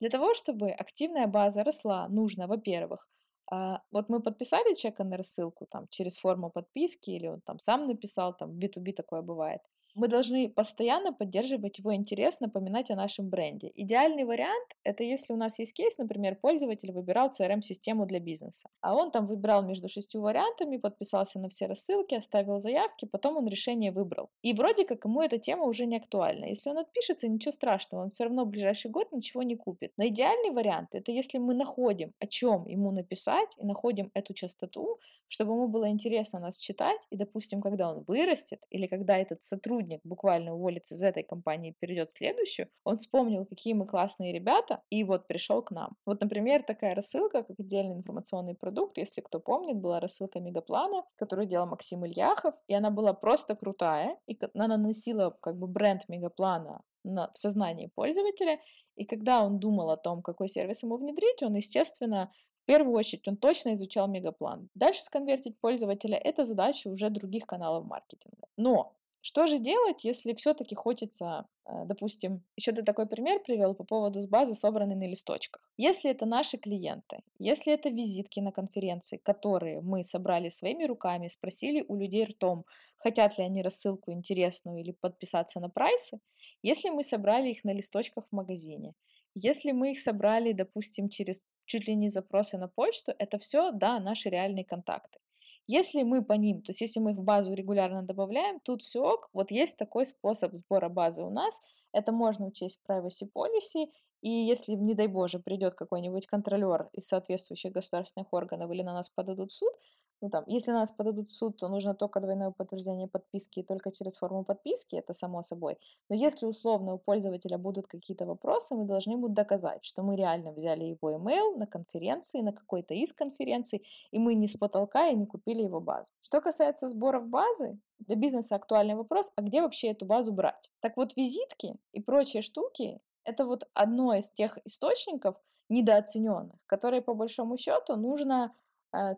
[0.00, 3.08] Для того, чтобы активная база росла, нужно, во-первых,
[3.50, 7.86] а, вот мы подписали чека на рассылку там через форму подписки или он там сам
[7.86, 9.60] написал, там в B2B такое бывает
[9.96, 13.72] мы должны постоянно поддерживать его интерес, напоминать о нашем бренде.
[13.74, 18.94] Идеальный вариант– это если у нас есть кейс, например, пользователь выбирал CRM-систему для бизнеса, а
[18.94, 23.90] он там выбирал между шестью вариантами, подписался на все рассылки, оставил заявки, потом он решение
[23.90, 24.28] выбрал.
[24.42, 26.44] И вроде как ему эта тема уже не актуальна.
[26.44, 29.92] Если он отпишется, ничего страшного, он все равно в ближайший год ничего не купит.
[29.96, 34.98] Но идеальный вариант– это если мы находим, о чем ему написать, и находим эту частоту,
[35.28, 39.85] чтобы ему было интересно нас читать, и, допустим, когда он вырастет, или когда этот сотрудник
[40.04, 44.82] буквально уволится из этой компании и перейдет в следующую, он вспомнил, какие мы классные ребята,
[44.90, 45.96] и вот пришел к нам.
[46.06, 51.46] Вот, например, такая рассылка, как отдельный информационный продукт, если кто помнит, была рассылка Мегаплана, которую
[51.46, 56.82] делал Максим Ильяхов, и она была просто крутая, и она наносила как бы бренд Мегаплана
[57.04, 58.58] на, в сознании пользователя,
[58.96, 63.28] и когда он думал о том, какой сервис ему внедрить, он, естественно, в первую очередь
[63.28, 64.68] он точно изучал мегаплан.
[64.74, 68.48] Дальше сконвертить пользователя– это задача уже других каналов маркетинга.
[68.56, 68.95] Но
[69.26, 74.20] что же делать, если все-таки хочется, э, допустим, еще ты такой пример привел по поводу
[74.20, 75.68] с базы, собранной на листочках.
[75.76, 81.84] Если это наши клиенты, если это визитки на конференции, которые мы собрали своими руками, спросили
[81.88, 82.66] у людей ртом,
[82.98, 86.20] хотят ли они рассылку интересную или подписаться на прайсы,
[86.62, 88.94] если мы собрали их на листочках в магазине,
[89.34, 93.98] если мы их собрали, допустим, через чуть ли не запросы на почту, это все, да,
[93.98, 95.18] наши реальные контакты.
[95.66, 99.00] Если мы по ним, то есть если мы их в базу регулярно добавляем, тут все
[99.02, 101.60] ок, вот есть такой способ сбора базы у нас,
[101.92, 103.90] это можно учесть в privacy policy,
[104.22, 109.08] и если, не дай боже, придет какой-нибудь контролер из соответствующих государственных органов или на нас
[109.10, 109.72] подадут в суд,
[110.20, 113.92] ну там, если нас подадут в суд, то нужно только двойное подтверждение подписки и только
[113.92, 115.78] через форму подписки, это само собой.
[116.08, 120.52] Но если условно у пользователя будут какие-то вопросы, мы должны будут доказать, что мы реально
[120.52, 125.14] взяли его email на конференции, на какой-то из конференций, и мы не с потолка и
[125.14, 126.10] не купили его базу.
[126.22, 130.70] Что касается сборов базы, для бизнеса актуальный вопрос, а где вообще эту базу брать?
[130.80, 135.36] Так вот, визитки и прочие штуки– это вот одно из тех источников
[135.68, 138.54] недооцененных, которые по большому счету нужно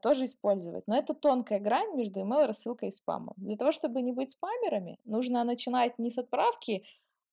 [0.03, 0.87] тоже использовать.
[0.87, 3.35] Но это тонкая грань между email-рассылкой и спамом.
[3.37, 6.85] Для того, чтобы не быть спамерами, нужно начинать не с отправки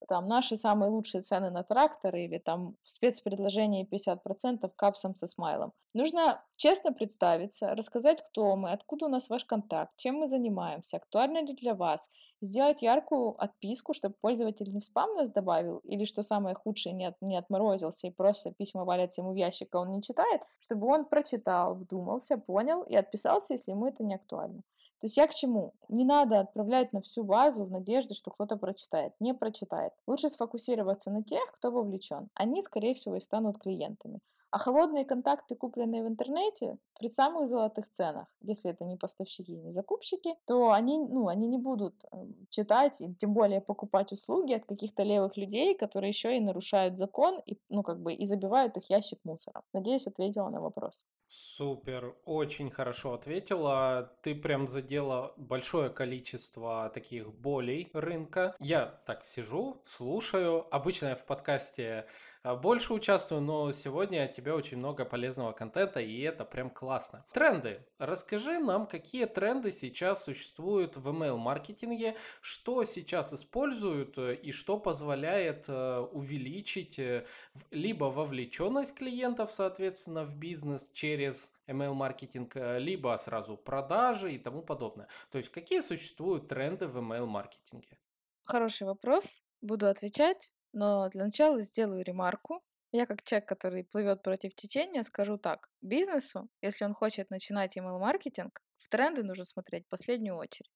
[0.07, 5.71] там наши самые лучшие цены на трактор или там спецпредложение 50% капсом со смайлом.
[5.93, 11.41] Нужно честно представиться, рассказать, кто мы, откуда у нас ваш контакт, чем мы занимаемся, актуально
[11.43, 12.09] ли для вас,
[12.41, 17.05] сделать яркую отписку, чтобы пользователь не в спам нас добавил, или, что самое худшее, не,
[17.05, 20.87] от, не отморозился и просто письма валятся ему в ящик, а он не читает, чтобы
[20.87, 24.61] он прочитал, вдумался, понял и отписался, если ему это не актуально.
[24.99, 25.73] То есть я к чему?
[25.89, 29.13] Не надо отправлять на всю базу в надежде, что кто-то прочитает.
[29.19, 29.91] Не прочитает.
[30.08, 32.29] Лучше сфокусироваться на тех, кто вовлечен.
[32.34, 34.19] Они, скорее всего, и станут клиентами.
[34.55, 39.73] А холодные контакты, купленные в интернете, при самых золотых ценах, если это не поставщики, не
[39.73, 44.63] закупщики, то они, ну, они не будут эм, читать и тем более покупать услуги от
[44.63, 48.89] каких-то левых людей, которые еще и нарушают закон и, ну, как бы, и забивают их
[48.89, 49.61] ящик мусором.
[49.73, 51.03] Надеюсь, ответила на вопрос.
[51.27, 54.09] Супер, очень хорошо ответила.
[54.21, 58.55] Ты прям задела большое количество таких болей рынка.
[58.59, 60.65] Я так сижу, слушаю.
[60.73, 62.05] Обычно я в подкасте
[62.53, 67.25] больше участвую, но сегодня от тебя очень много полезного контента, и это прям классно.
[67.34, 67.84] Тренды.
[67.97, 75.65] Расскажи нам, какие тренды сейчас существуют в email-маркетинге, что сейчас используют э, и что позволяет
[75.67, 77.25] э, увеличить э,
[77.71, 85.08] либо вовлеченность клиентов, соответственно, в бизнес через email-маркетинг, либо сразу продажи и тому подобное.
[85.31, 87.97] То есть какие существуют тренды в email-маркетинге?
[88.43, 89.41] Хороший вопрос.
[89.62, 90.54] Буду отвечать.
[90.75, 92.61] Но для начала сделаю ремарку.
[92.91, 95.69] Я как человек, который плывет против течения, скажу так.
[95.81, 100.69] Бизнесу, если он хочет начинать email-маркетинг, в тренды нужно смотреть в последнюю очередь.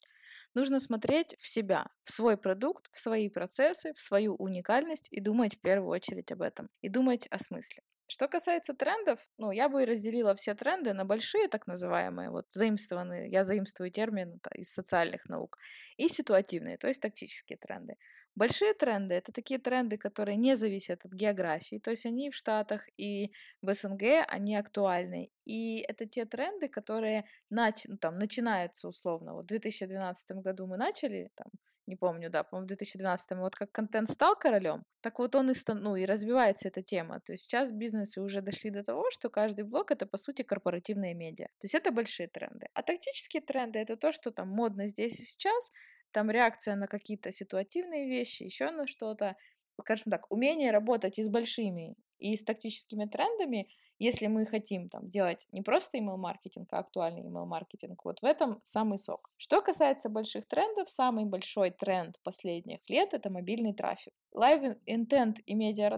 [0.55, 5.57] Нужно смотреть в себя, в свой продукт, в свои процессы, в свою уникальность и думать
[5.57, 6.69] в первую очередь об этом.
[6.79, 7.83] И думать о смысле.
[8.07, 13.29] Что касается трендов, ну, я бы разделила все тренды на большие, так называемые, вот заимствованные,
[13.29, 15.57] я заимствую термин из социальных наук,
[15.97, 17.97] и ситуативные, то есть тактические тренды.
[18.39, 22.87] Большие тренды– это такие тренды, которые не зависят от географии, то есть они в Штатах
[22.95, 25.29] и в СНГ, они актуальны.
[25.43, 27.83] И это те тренды, которые нач...
[27.85, 29.33] ну, там, начинаются условно.
[29.33, 31.47] Вот в 2012 году мы начали, там,
[31.85, 35.53] не помню, да, по-моему, в 2012 вот как контент стал королем, так вот он и,
[35.53, 37.19] стан, ну, и развивается эта тема.
[37.19, 41.13] То есть сейчас бизнесы уже дошли до того, что каждый блог это, по сути, корпоративные
[41.13, 41.47] медиа.
[41.59, 42.67] То есть это большие тренды.
[42.73, 45.71] А тактические тренды это то, что там модно здесь и сейчас,
[46.11, 49.35] там реакция на какие-то ситуативные вещи, еще на что-то.
[49.79, 53.69] Скажем так, умение работать и с большими, и с тактическими трендами,
[53.99, 58.97] если мы хотим там делать не просто email-маркетинг, а актуальный email-маркетинг, вот в этом самый
[58.97, 59.29] сок.
[59.37, 64.13] Что касается больших трендов, самый большой тренд последних лет– это мобильный трафик.
[64.33, 65.89] Live Intent и Media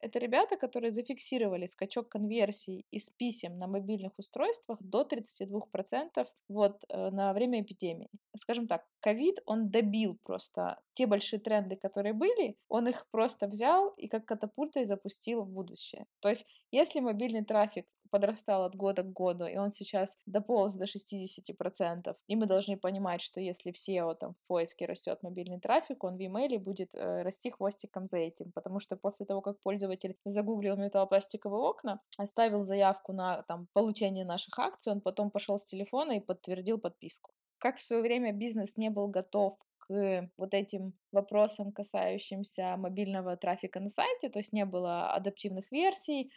[0.00, 7.10] это ребята, которые зафиксировали скачок конверсий из писем на мобильных устройствах до 32% вот э,
[7.10, 8.08] на время эпидемии.
[8.36, 13.90] Скажем так, ковид, он добил просто те большие тренды, которые были, он их просто взял
[13.96, 16.06] и как катапультой запустил в будущее.
[16.20, 20.84] То есть, если мобильный трафик подрастал от года к году, и он сейчас дополз до
[20.84, 22.16] 60%.
[22.26, 26.16] И мы должны понимать, что если в SEO там, в поиске растет мобильный трафик, он
[26.16, 30.76] в email будет э, расти хвостиком за этим, потому что после того, как пользователь загуглил
[30.76, 36.20] металлопластиковые окна, оставил заявку на там, получение наших акций, он потом пошел с телефона и
[36.20, 37.32] подтвердил подписку.
[37.58, 43.80] Как в свое время бизнес не был готов к вот этим вопросам, касающимся мобильного трафика
[43.80, 46.30] на сайте, то есть не было адаптивных версий,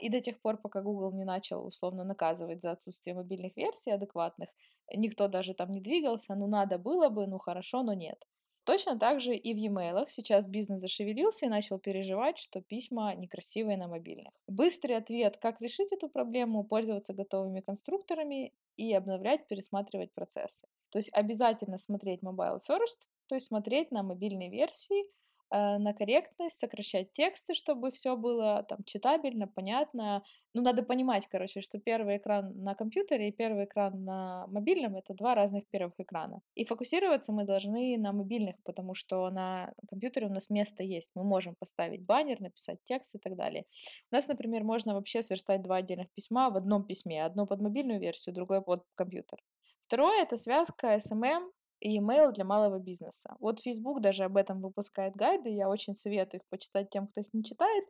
[0.00, 4.48] и до тех пор, пока Google не начал условно наказывать за отсутствие мобильных версий адекватных,
[4.94, 8.18] никто даже там не двигался, ну надо было бы, ну хорошо, но нет.
[8.64, 10.06] Точно так же и в e-mail.
[10.10, 14.34] Сейчас бизнес зашевелился и начал переживать, что письма некрасивые на мобильных.
[14.46, 20.66] Быстрый ответ, как решить эту проблему, пользоваться готовыми конструкторами и обновлять, пересматривать процессы.
[20.90, 25.04] То есть обязательно смотреть mobile first, то есть смотреть на мобильные версии,
[25.50, 30.22] на корректность, сокращать тексты, чтобы все было там читабельно, понятно.
[30.54, 35.14] Ну, надо понимать, короче, что первый экран на компьютере и первый экран на мобильном это
[35.14, 36.40] два разных первых экрана.
[36.54, 41.10] И фокусироваться мы должны на мобильных, потому что на компьютере у нас место есть.
[41.14, 43.64] Мы можем поставить баннер, написать текст и так далее.
[44.10, 47.24] У нас, например, можно вообще сверстать два отдельных письма в одном письме.
[47.24, 49.38] Одно под мобильную версию, другое под компьютер.
[49.80, 53.36] Второе– это связка SMM и email для малого бизнеса.
[53.40, 57.32] Вот Facebook даже об этом выпускает гайды, я очень советую их почитать тем, кто их
[57.32, 57.84] не читает.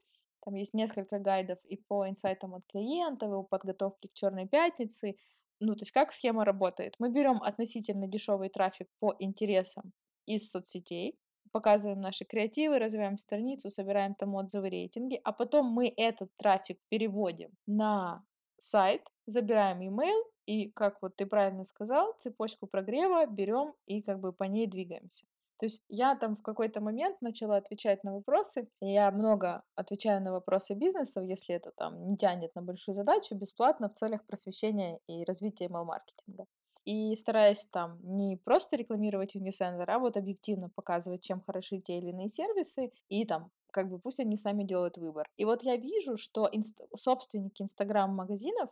[0.45, 5.17] Там есть несколько гайдов и по инсайтам от клиентов, и по подготовке к Черной пятнице.
[5.61, 6.95] Ну, то есть как схема работает?
[6.99, 9.93] Мы берем относительно дешевый трафик по интересам
[10.27, 11.19] из соцсетей,
[11.53, 17.51] показываем наши креативы, развиваем страницу, собираем там отзывы, рейтинги, а потом мы этот трафик переводим
[17.67, 18.23] на
[18.59, 24.33] сайт, забираем email и, как вот ты правильно сказал, цепочку прогрева берем и как бы
[24.33, 25.25] по ней двигаемся.
[25.59, 28.69] То есть я там в какой-то момент начала отвечать на вопросы.
[28.81, 33.89] Я много отвечаю на вопросы бизнесов, если это там не тянет на большую задачу, бесплатно
[33.89, 36.47] в целях просвещения и развития email-маркетинга.
[36.85, 42.11] И стараюсь там не просто рекламировать Unisender, а вот объективно показывать, чем хороши те или
[42.11, 45.29] иные сервисы, и там как бы пусть они сами делают выбор.
[45.37, 48.71] И вот я вижу, что инст- собственники инстаграм-магазинов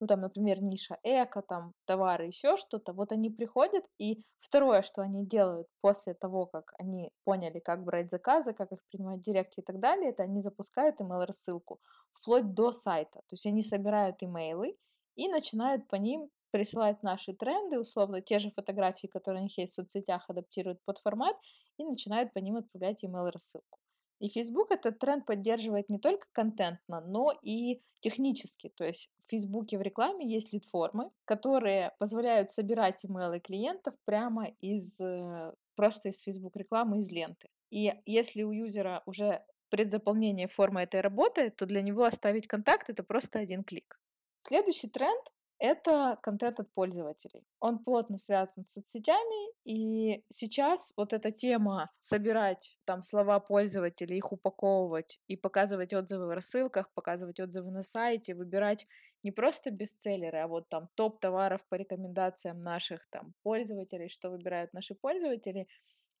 [0.00, 5.02] ну там, например, ниша эко, там товары, еще что-то, вот они приходят, и второе, что
[5.02, 9.60] они делают после того, как они поняли, как брать заказы, как их принимать в директе
[9.60, 11.80] и так далее, это они запускают email-рассылку
[12.12, 13.20] вплоть до сайта.
[13.28, 14.76] То есть они собирают имейлы
[15.16, 19.72] и начинают по ним присылать наши тренды, условно, те же фотографии, которые у них есть
[19.72, 21.36] в соцсетях, адаптируют под формат
[21.76, 23.78] и начинают по ним отправлять email-рассылку.
[24.18, 28.70] И Facebook этот тренд поддерживает не только контентно, но и технически.
[28.74, 35.00] То есть в Facebook в рекламе есть лид-формы, которые позволяют собирать имейлы клиентов прямо из
[35.00, 37.48] э, просто из Facebook рекламы, из ленты.
[37.70, 43.02] И если у юзера уже предзаполнение формы этой работает, то для него оставить контакт это
[43.02, 44.00] просто один клик.
[44.40, 45.22] Следующий тренд
[45.58, 47.44] это контент от пользователей.
[47.60, 54.32] Он плотно связан с соцсетями, и сейчас вот эта тема собирать там слова пользователей, их
[54.32, 58.86] упаковывать и показывать отзывы в рассылках, показывать отзывы на сайте, выбирать
[59.24, 64.72] не просто бестселлеры, а вот там топ товаров по рекомендациям наших там пользователей, что выбирают
[64.72, 65.66] наши пользователи,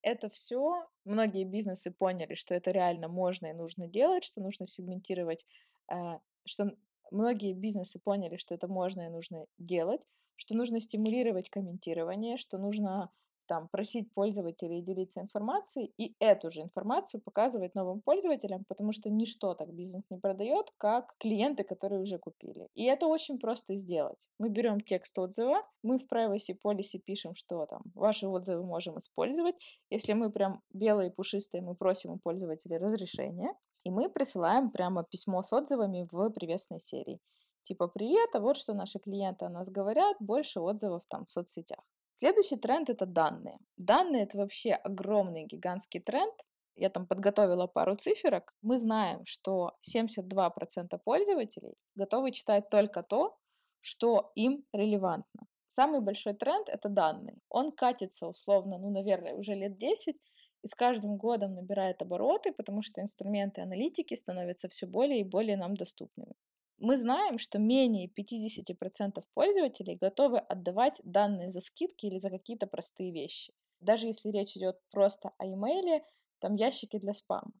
[0.02, 5.44] это все многие бизнесы поняли, что это реально можно и нужно делать, что нужно сегментировать,
[5.92, 6.76] э, что
[7.10, 10.00] многие бизнесы поняли, что это можно и нужно делать,
[10.36, 13.10] что нужно стимулировать комментирование, что нужно
[13.48, 19.54] там просить пользователей делиться информацией и эту же информацию показывать новым пользователям, потому что ничто
[19.54, 22.68] так бизнес не продает, как клиенты, которые уже купили.
[22.74, 24.18] И это очень просто сделать.
[24.38, 29.56] Мы берем текст отзыва, мы в privacy policy пишем, что там ваши отзывы можем использовать.
[29.90, 33.54] Если мы прям белые пушистые, мы просим у пользователей разрешения.
[33.84, 37.20] И мы присылаем прямо письмо с отзывами в приветственной серии.
[37.62, 41.80] Типа «Привет, а вот что наши клиенты о нас говорят, больше отзывов там в соцсетях».
[42.12, 43.58] Следующий тренд– это данные.
[43.76, 46.34] Данные– это вообще огромный гигантский тренд.
[46.74, 48.54] Я там подготовила пару циферок.
[48.62, 53.36] Мы знаем, что 72% пользователей готовы читать только то,
[53.80, 55.46] что им релевантно.
[55.68, 57.38] Самый большой тренд– это данные.
[57.50, 60.16] Он катится условно, ну, наверное, уже лет 10,
[60.62, 65.56] и с каждым годом набирает обороты, потому что инструменты аналитики становятся все более и более
[65.56, 66.34] нам доступными.
[66.78, 73.10] Мы знаем, что менее 50% пользователей готовы отдавать данные за скидки или за какие-то простые
[73.10, 73.52] вещи.
[73.80, 76.04] Даже если речь идет просто о имейле,
[76.40, 77.52] там ящики для спама.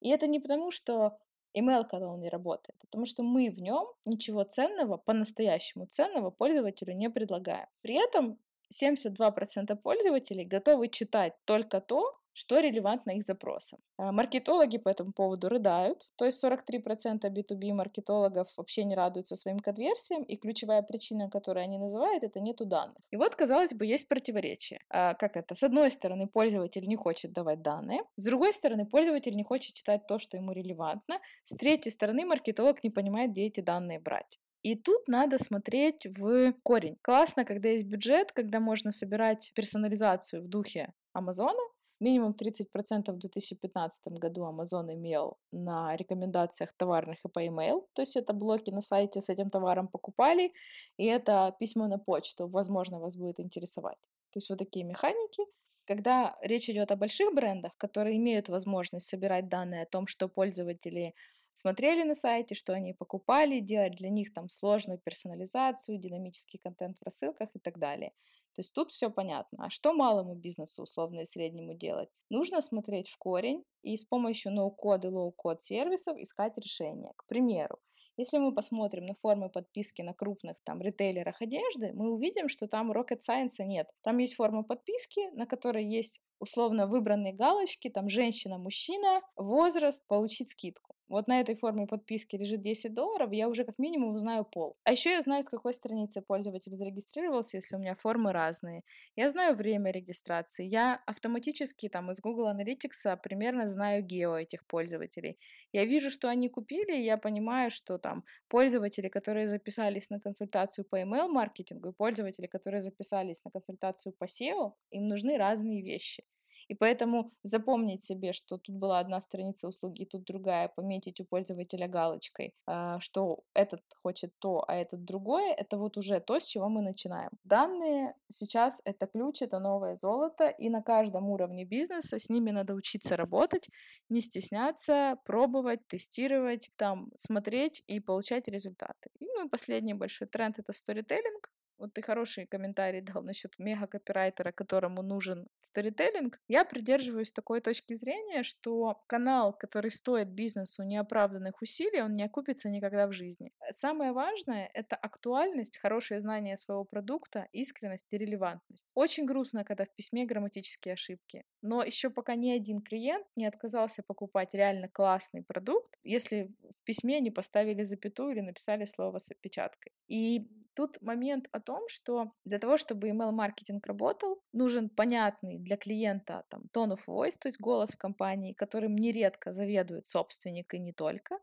[0.00, 1.18] И это не потому, что
[1.56, 6.94] email канал не работает, а потому что мы в нем ничего ценного, по-настоящему ценного пользователю
[6.94, 7.68] не предлагаем.
[7.80, 8.38] При этом
[8.72, 13.78] 72% пользователей готовы читать только то, что релевантно их запросам.
[13.96, 19.60] А, маркетологи по этому поводу рыдают, то есть 43% B2B маркетологов вообще не радуются своим
[19.60, 22.98] конверсиям, и ключевая причина, которую они называют, это нету данных.
[23.10, 24.80] И вот, казалось бы, есть противоречие.
[24.90, 25.54] А, как это?
[25.54, 30.06] С одной стороны, пользователь не хочет давать данные, с другой стороны, пользователь не хочет читать
[30.06, 34.38] то, что ему релевантно, с третьей стороны, маркетолог не понимает, где эти данные брать.
[34.62, 36.98] И тут надо смотреть в корень.
[37.00, 41.62] Классно, когда есть бюджет, когда можно собирать персонализацию в духе Амазона,
[41.98, 48.16] Минимум 30% в 2015 году Amazon имел на рекомендациях товарных и по email, то есть
[48.16, 50.52] это блоки на сайте с этим товаром покупали,
[50.98, 53.98] и это письмо на почту, возможно, вас будет интересовать.
[54.32, 55.42] То есть вот такие механики.
[55.86, 61.14] Когда речь идет о больших брендах, которые имеют возможность собирать данные о том, что пользователи
[61.54, 67.04] смотрели на сайте, что они покупали, делать для них там сложную персонализацию, динамический контент в
[67.04, 68.12] рассылках и так далее–
[68.56, 69.66] то есть тут все понятно.
[69.66, 72.08] А что малому бизнесу, условно и среднему делать?
[72.30, 77.12] Нужно смотреть в корень и с помощью no-code и low-code сервисов искать решения.
[77.16, 77.76] К примеру,
[78.16, 82.92] если мы посмотрим на формы подписки на крупных там ритейлерах одежды, мы увидим, что там
[82.92, 83.88] rocket science нет.
[84.02, 90.50] Там есть форма подписки, на которой есть условно выбранные галочки, там женщина, мужчина, возраст, получить
[90.50, 94.76] скидку вот на этой форме подписки лежит 10 долларов, я уже как минимум узнаю пол.
[94.84, 98.82] А еще я знаю, с какой страницы пользователь зарегистрировался, если у меня формы разные.
[99.14, 100.66] Я знаю время регистрации.
[100.66, 105.38] Я автоматически там из Google Analytics примерно знаю гео этих пользователей.
[105.76, 110.86] Я вижу, что они купили, и я понимаю, что там пользователи, которые записались на консультацию
[110.86, 116.24] по email-маркетингу, и пользователи, которые записались на консультацию по SEO, им нужны разные вещи.
[116.68, 121.88] И поэтому запомнить себе, что тут была одна страница услуги, тут другая, пометить у пользователя
[121.88, 126.68] галочкой, а, что этот хочет то, а этот другое, это вот уже то, с чего
[126.68, 127.30] мы начинаем.
[127.44, 132.74] Данные сейчас это ключ, это новое золото, и на каждом уровне бизнеса с ними надо
[132.74, 133.68] учиться работать,
[134.08, 139.10] не стесняться, пробовать, тестировать, там, смотреть и получать результаты.
[139.20, 141.48] И, ну и последний большой тренд— это сторителлинг.
[141.78, 146.40] Вот ты хороший комментарий дал насчет мега-копирайтера, которому нужен сторителлинг.
[146.48, 152.68] Я придерживаюсь такой точки зрения, что канал, который стоит бизнесу неоправданных усилий, он не окупится
[152.68, 153.52] никогда в жизни.
[153.72, 158.88] Самое важное— это актуальность, хорошее знание своего продукта, искренность и релевантность.
[158.94, 161.44] Очень грустно, когда в письме грамматические ошибки.
[161.66, 167.20] Но еще пока ни один клиент не отказался покупать реально классный продукт, если в письме
[167.20, 169.92] не поставили запятую или написали слово с опечаткой.
[170.06, 176.44] И тут момент о том, что для того, чтобы email-маркетинг работал, нужен понятный для клиента
[176.50, 180.92] там, tone of voice, то есть голос в компании, которым нередко заведует собственник и не
[180.92, 181.38] только.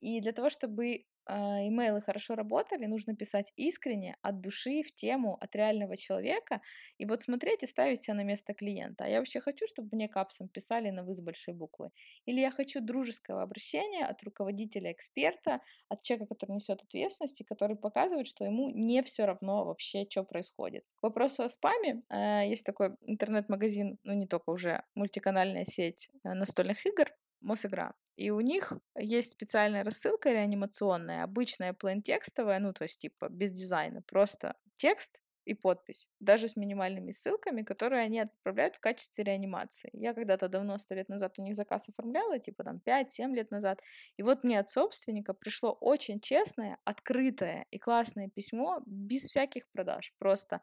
[0.00, 5.54] И для того, чтобы имейлы хорошо работали, нужно писать искренне, от души, в тему, от
[5.56, 6.60] реального человека,
[6.98, 9.04] и вот смотреть и ставить себя на место клиента.
[9.04, 11.90] А я вообще хочу, чтобы мне капсом писали на «вы» с большой буквы.
[12.26, 18.28] Или я хочу дружеского обращения от руководителя-эксперта, от человека, который несет ответственность, и который показывает,
[18.28, 20.84] что ему не все равно вообще, что происходит.
[20.96, 22.02] К вопросу о спаме.
[22.08, 27.10] Э, есть такой интернет-магазин, ну не только уже мультиканальная сеть э, настольных игр,
[27.40, 27.94] Мосигра.
[28.16, 34.02] И у них есть специальная рассылка реанимационная, обычная плейн-текстовая, ну, то есть, типа, без дизайна,
[34.02, 39.90] просто текст и подпись, даже с минимальными ссылками, которые они отправляют в качестве реанимации.
[39.92, 43.80] Я когда-то давно, сто лет назад у них заказ оформляла, типа там 5-7 лет назад,
[44.16, 50.14] и вот мне от собственника пришло очень честное, открытое и классное письмо без всяких продаж,
[50.18, 50.62] просто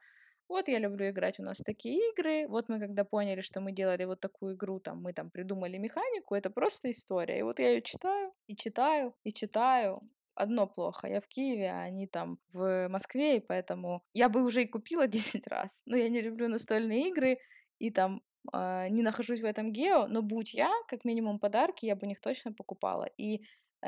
[0.54, 4.06] вот я люблю играть у нас такие игры, вот мы когда поняли, что мы делали
[4.06, 7.40] вот такую игру, там мы там придумали механику, это просто история.
[7.40, 10.02] И вот я ее читаю, и читаю, и читаю,
[10.36, 11.08] одно плохо.
[11.08, 15.08] Я в Киеве, а они там в Москве, и поэтому я бы уже и купила
[15.08, 15.82] 10 раз.
[15.86, 17.38] Но я не люблю настольные игры,
[17.80, 18.22] и там
[18.54, 22.22] э, не нахожусь в этом гео, но будь я, как минимум подарки, я бы них
[22.22, 23.10] точно покупала.
[23.18, 23.42] И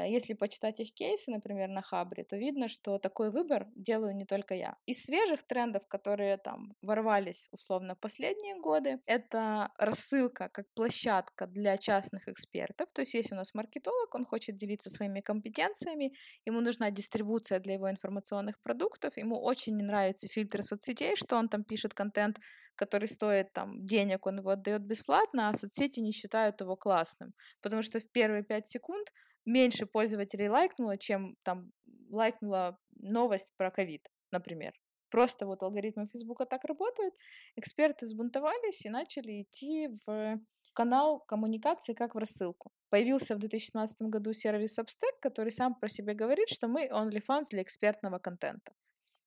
[0.04, 4.54] если почитать их кейсы, например, на Хабре, то видно, что такой выбор делаю не только
[4.56, 4.76] я.
[4.86, 12.28] Из свежих трендов, которые там ворвались условно последние годы, это рассылка как площадка для частных
[12.28, 12.90] экспертов.
[12.94, 16.14] То есть если у нас маркетолог, он хочет делиться своими компетенциями,
[16.46, 21.48] ему нужна дистрибуция для его информационных продуктов, ему очень не нравятся фильтры соцсетей, что он
[21.48, 22.38] там пишет контент,
[22.76, 27.82] который стоит там денег, он его отдает бесплатно, а соцсети не считают его классным, потому
[27.84, 29.08] что в первые пять секунд
[29.46, 31.72] меньше пользователей лайкнуло, чем там
[32.10, 34.74] лайкнула новость про ковид, например.
[35.10, 37.16] Просто вот алгоритмы Фейсбука так работают.
[37.56, 40.40] Эксперты сбунтовались и начали идти в
[40.74, 42.72] канал коммуникации как в рассылку.
[42.90, 47.62] Появился в 2017 году сервис Substack, который сам про себя говорит, что мы OnlyFans для
[47.62, 48.74] экспертного контента.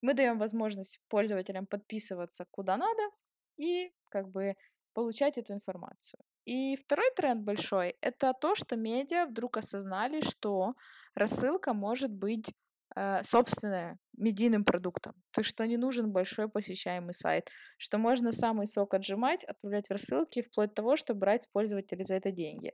[0.03, 3.03] Мы даем возможность пользователям подписываться куда надо
[3.57, 4.55] и как бы
[4.93, 6.21] получать эту информацию.
[6.49, 10.73] И второй тренд большой— это то, что медиа вдруг осознали, что
[11.15, 12.47] рассылка может быть
[12.97, 15.13] э, собственная медийным продуктом.
[15.33, 19.93] То есть, что не нужен большой посещаемый сайт, что можно самый сок отжимать, отправлять в
[19.93, 22.71] рассылки, вплоть до того, чтобы брать с пользователей за это деньги.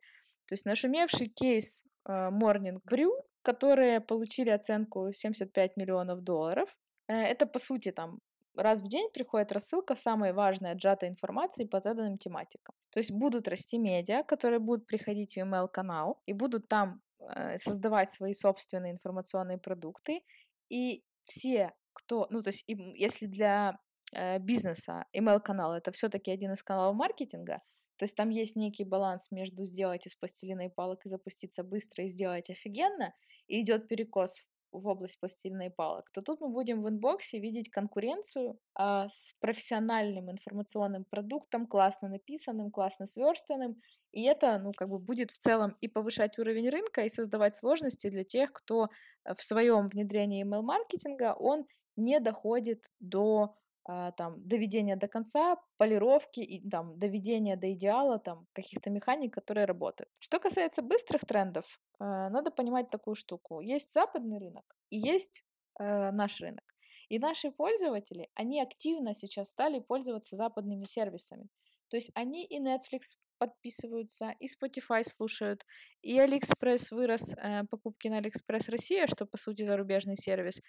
[0.47, 3.11] То есть нашумевший кейс э, Morning Brew,
[3.43, 6.69] которые получили оценку 75 миллионов долларов,
[7.09, 8.21] э, это, по сути, там
[8.57, 12.75] раз в день приходит рассылка самой важной отжатой информации по заданным тематикам.
[12.91, 18.11] То есть будут расти медиа, которые будут приходить в email-канал и будут там э, создавать
[18.11, 20.23] свои собственные информационные продукты.
[20.71, 23.79] И все, кто, ну то есть если для
[24.13, 27.61] э, бизнеса email-канал это все-таки один из каналов маркетинга,
[27.97, 32.05] то есть там есть некий баланс между сделать из пластилина и палок и запуститься быстро
[32.05, 33.15] и сделать офигенно,
[33.47, 34.45] и идет перекос
[34.81, 40.31] в область пластильной палок, то тут мы будем в инбоксе видеть конкуренцию а, с профессиональным
[40.31, 43.81] информационным продуктом, классно написанным, классно сверстанным,
[44.13, 48.11] и это, ну, как бы будет в целом и повышать уровень рынка, и создавать сложности
[48.11, 48.89] для тех, кто
[49.25, 51.67] э, в своем внедрении email-маркетинга, он
[51.97, 58.91] не доходит до там, доведения до конца, полировки и там, доведения до идеала там, каких-то
[58.91, 60.11] механик, которые работают.
[60.19, 61.67] Что касается быстрых трендов,
[61.99, 63.61] а, надо понимать такую штуку.
[63.61, 65.45] Есть западный рынок и есть
[65.79, 66.65] э, наш рынок.
[67.09, 71.49] И наши пользователи, они активно сейчас стали пользоваться западными сервисами.
[71.89, 75.65] То есть они и Netflix подписываются, и Spotify слушают,
[76.03, 80.61] и AliExpress вырос, э, покупки на AliExpress Россия, что по сути зарубежный сервис.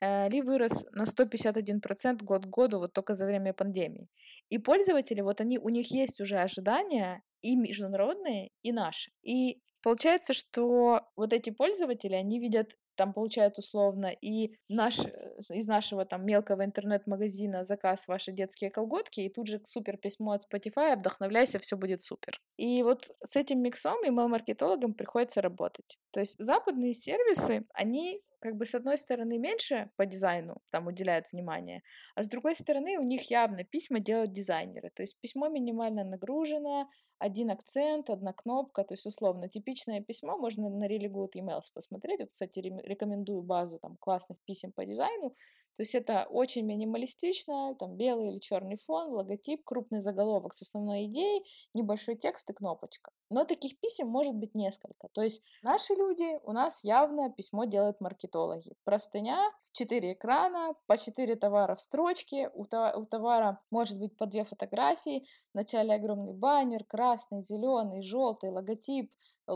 [0.00, 4.08] Э, ли вырос на 151% год к году вот только за время пандемии.
[4.48, 9.10] И пользователи, вот они, у них есть уже ожидания и международные, и наши.
[9.22, 15.66] И получается, что вот эти пользователи, они видят там получают условно и наш, э, из
[15.68, 20.96] нашего там мелкого интернет-магазина заказ ваши детские колготки, и тут же супер письмо от Spotify,
[20.96, 22.40] вдохновляйся, все будет супер.
[22.56, 25.98] И вот с этим миксом email-маркетологам приходится работать.
[26.10, 31.26] То есть западные сервисы, они как бы с одной стороны меньше по дизайну там уделяют
[31.32, 31.82] внимание,
[32.14, 34.90] а с другой стороны у них явно письма делают дизайнеры.
[34.94, 40.68] То есть письмо минимально нагружено, один акцент, одна кнопка, то есть условно типичное письмо, можно
[40.68, 45.34] на Really Good Emails посмотреть, вот, кстати, рекомендую базу там классных писем по дизайну,
[45.76, 51.04] то есть это очень минималистично, там белый или черный фон, логотип, крупный заголовок с основной
[51.04, 53.12] идеей, небольшой текст и кнопочка.
[53.28, 55.08] Но таких писем может быть несколько.
[55.12, 58.72] То есть наши люди, у нас явно письмо делают маркетологи.
[58.84, 64.24] Простыня, в 4 экрана, по 4 товара в строчке, у, у товара может быть по
[64.24, 69.12] две фотографии, начале огромный баннер, красный, зеленый, желтый, логотип,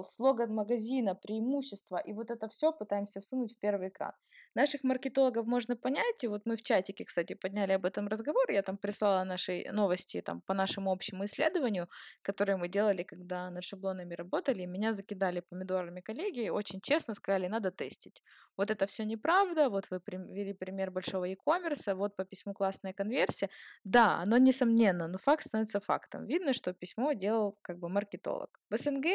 [0.09, 4.12] слоган магазина, преимущества, и вот это все пытаемся всунуть в первый экран.
[4.55, 8.63] Наших маркетологов можно понять, и вот мы в чатике, кстати, подняли об этом разговор, я
[8.63, 11.89] там прислала наши новости там, по нашему общему исследованию,
[12.23, 17.71] которое мы делали, когда над шаблонами работали, меня закидали помидорами коллеги, очень честно сказали, надо
[17.71, 18.23] тестить.
[18.57, 23.51] Вот это все неправда, вот вы привели пример большого e-commerce, вот по письму классная конверсия.
[23.85, 26.27] Да, оно несомненно, но факт становится фактом.
[26.27, 28.51] Видно, что письмо делал как бы маркетолог.
[28.69, 29.07] В СНГ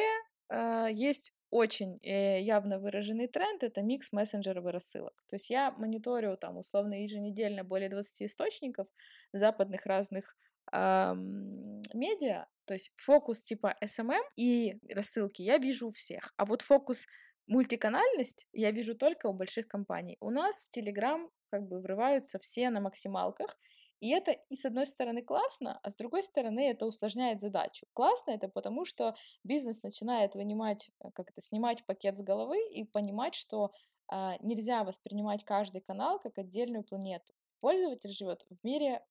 [0.52, 5.24] есть очень э, явно выраженный тренд это микс мессенджеров и рассылок.
[5.28, 8.88] То есть я мониторю там условно еженедельно более 20 источников
[9.32, 10.36] западных разных
[10.74, 16.62] эм, медиа, то есть фокус типа SMM и рассылки я вижу у всех, а вот
[16.62, 17.08] фокус
[17.48, 20.18] мультиканальность я вижу только у больших компаний.
[20.20, 23.58] У нас в Telegram как бы врываются все на максималках,
[24.00, 27.86] и это и с одной стороны классно, а с другой стороны это усложняет задачу.
[27.94, 32.84] Классно это потому, что бизнес начинает вынимать, э, как это, снимать пакет с головы и
[32.84, 33.72] понимать, что
[34.08, 37.34] а, нельзя воспринимать каждый канал как отдельную планету.
[37.60, 39.04] Пользователь живет в мире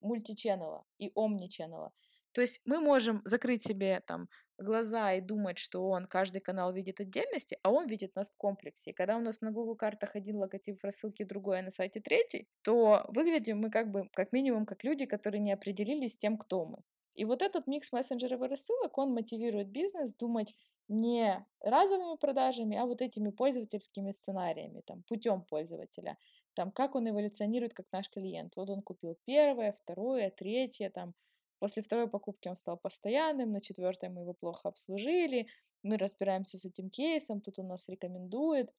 [0.00, 1.92] мультиченнела и омниченнела.
[2.32, 4.28] То есть мы можем закрыть себе там
[4.62, 8.90] глаза и думать, что он каждый канал видит отдельности, а он видит нас в комплексе.
[8.90, 12.00] И когда у нас на Google картах один логотип в рассылке, другой, а на сайте
[12.00, 16.36] третий, то выглядим мы как бы, как минимум, как люди, которые не определились с тем,
[16.36, 16.78] кто мы.
[17.14, 20.54] И вот этот микс мессенджеров и рассылок, он мотивирует бизнес думать
[20.88, 26.16] не разовыми продажами, а вот этими пользовательскими сценариями, там, путем пользователя,
[26.54, 28.54] там, как он эволюционирует как наш клиент.
[28.56, 31.14] Вот он купил первое, второе, третье, там,
[31.60, 35.46] После второй покупки он стал постоянным, на четвертой мы его плохо обслужили,
[35.82, 38.70] мы разбираемся с этим кейсом, тут он нас рекомендует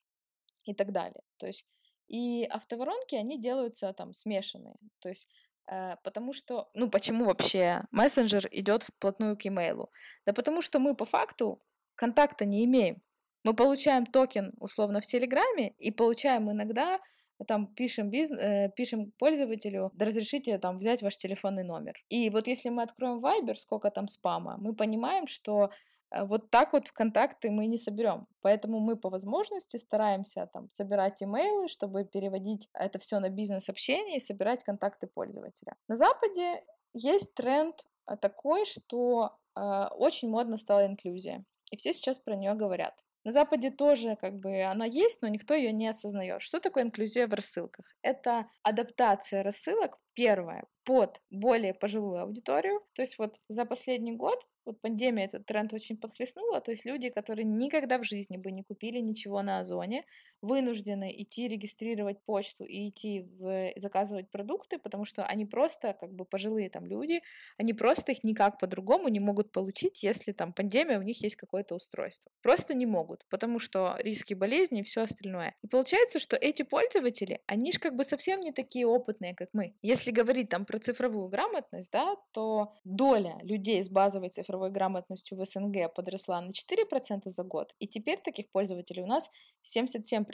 [0.66, 1.22] и так далее.
[1.38, 1.68] То есть
[2.08, 4.76] и автоворонки, они делаются там смешанные.
[5.00, 5.28] То есть
[5.72, 9.92] э, потому что, ну почему вообще мессенджер идет вплотную к имейлу?
[10.26, 11.62] Да потому что мы по факту
[11.96, 13.02] контакта не имеем.
[13.44, 17.00] Мы получаем токен условно в Телеграме и получаем иногда
[17.48, 21.94] там пишем, бизнес, э, пишем пользователю, да разрешите там взять ваш телефонный номер.
[22.10, 25.72] И вот если мы откроем Viber, сколько там спама, мы понимаем, что
[26.12, 28.28] э, вот так вот в контакты мы не соберем.
[28.42, 34.20] Поэтому мы по возможности стараемся там собирать имейлы, чтобы переводить это все на бизнес-общение и
[34.20, 35.76] собирать контакты пользователя.
[35.88, 36.64] На Западе
[36.94, 37.76] есть тренд
[38.08, 41.44] э, такой, что э, очень модно стала инклюзия.
[41.72, 42.94] И все сейчас про нее говорят.
[43.24, 46.42] На Западе тоже как бы она есть, но никто ее не осознает.
[46.42, 47.96] Что такое инклюзия в рассылках?
[48.02, 52.82] Это адаптация рассылок, первое, под более пожилую аудиторию.
[52.94, 57.10] То есть вот за последний год вот пандемия этот тренд очень подхлестнула, то есть люди,
[57.10, 60.06] которые никогда в жизни бы не купили ничего на Озоне,
[60.42, 66.26] вынуждены идти регистрировать почту и идти в, заказывать продукты, потому что они просто как бы
[66.26, 67.22] пожилые там люди,
[67.58, 71.76] они просто их никак по-другому не могут получить, если там пандемия, у них есть какое-то
[71.76, 72.32] устройство.
[72.42, 75.56] Просто не могут, потому что риски болезни и все остальное.
[75.62, 79.76] И получается, что эти пользователи, они же как бы совсем не такие опытные, как мы.
[79.82, 85.46] Если говорить там про цифровую грамотность, да, то доля людей с базовой цифровой грамотностью в
[85.46, 89.30] СНГ подросла на 4% за год, и теперь таких пользователей у нас
[89.66, 90.31] 77%.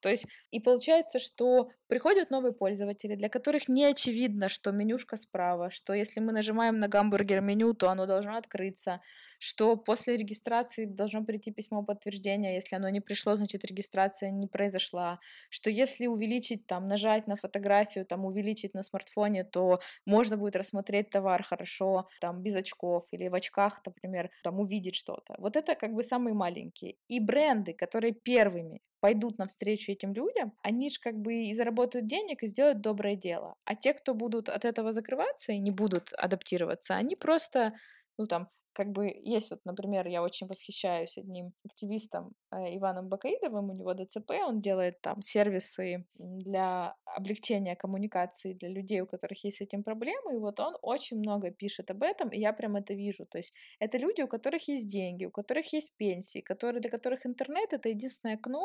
[0.00, 5.70] То есть и получается, что приходят новые пользователи, для которых не очевидно, что менюшка справа,
[5.70, 9.00] что если мы нажимаем на гамбургер меню, то оно должно открыться,
[9.38, 15.20] что после регистрации должно прийти письмо подтверждения, если оно не пришло, значит регистрация не произошла,
[15.50, 21.10] что если увеличить, там, нажать на фотографию, там, увеличить на смартфоне, то можно будет рассмотреть
[21.10, 25.34] товар хорошо, там, без очков или в очках, например, там, увидеть что-то.
[25.38, 26.96] Вот это как бы самые маленькие.
[27.08, 32.42] И бренды, которые первыми пойдут навстречу этим людям, они же как бы и заработают денег,
[32.42, 33.54] и сделают доброе дело.
[33.64, 37.74] А те, кто будут от этого закрываться и не будут адаптироваться, они просто,
[38.18, 43.70] ну там, как бы есть вот, например, я очень восхищаюсь одним активистом э, Иваном Бакаидовым,
[43.70, 49.58] у него ДЦП, он делает там сервисы для облегчения коммуникации для людей, у которых есть
[49.58, 52.94] с этим проблемы, и вот он очень много пишет об этом, и я прям это
[52.94, 53.26] вижу.
[53.26, 57.26] То есть это люди, у которых есть деньги, у которых есть пенсии, которые, для которых
[57.26, 58.64] интернет— это единственное окно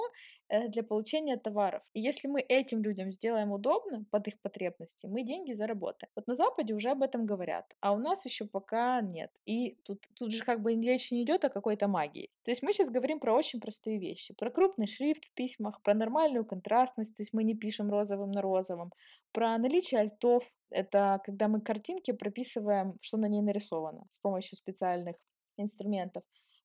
[0.70, 1.82] для получения товаров.
[1.94, 6.10] И если мы этим людям сделаем удобно под их потребности, мы деньги заработаем.
[6.16, 9.32] Вот на Западе уже об этом говорят, а у нас еще пока нет.
[9.46, 12.30] И тут тут же как бы речь не идет о какой-то магии.
[12.44, 14.34] То есть мы сейчас говорим про очень простые вещи.
[14.34, 18.42] Про крупный шрифт в письмах, про нормальную контрастность, то есть мы не пишем розовым на
[18.42, 18.92] розовом,
[19.32, 25.16] про наличие альтов, это когда мы картинки прописываем, что на ней нарисовано с помощью специальных
[25.58, 26.24] инструментов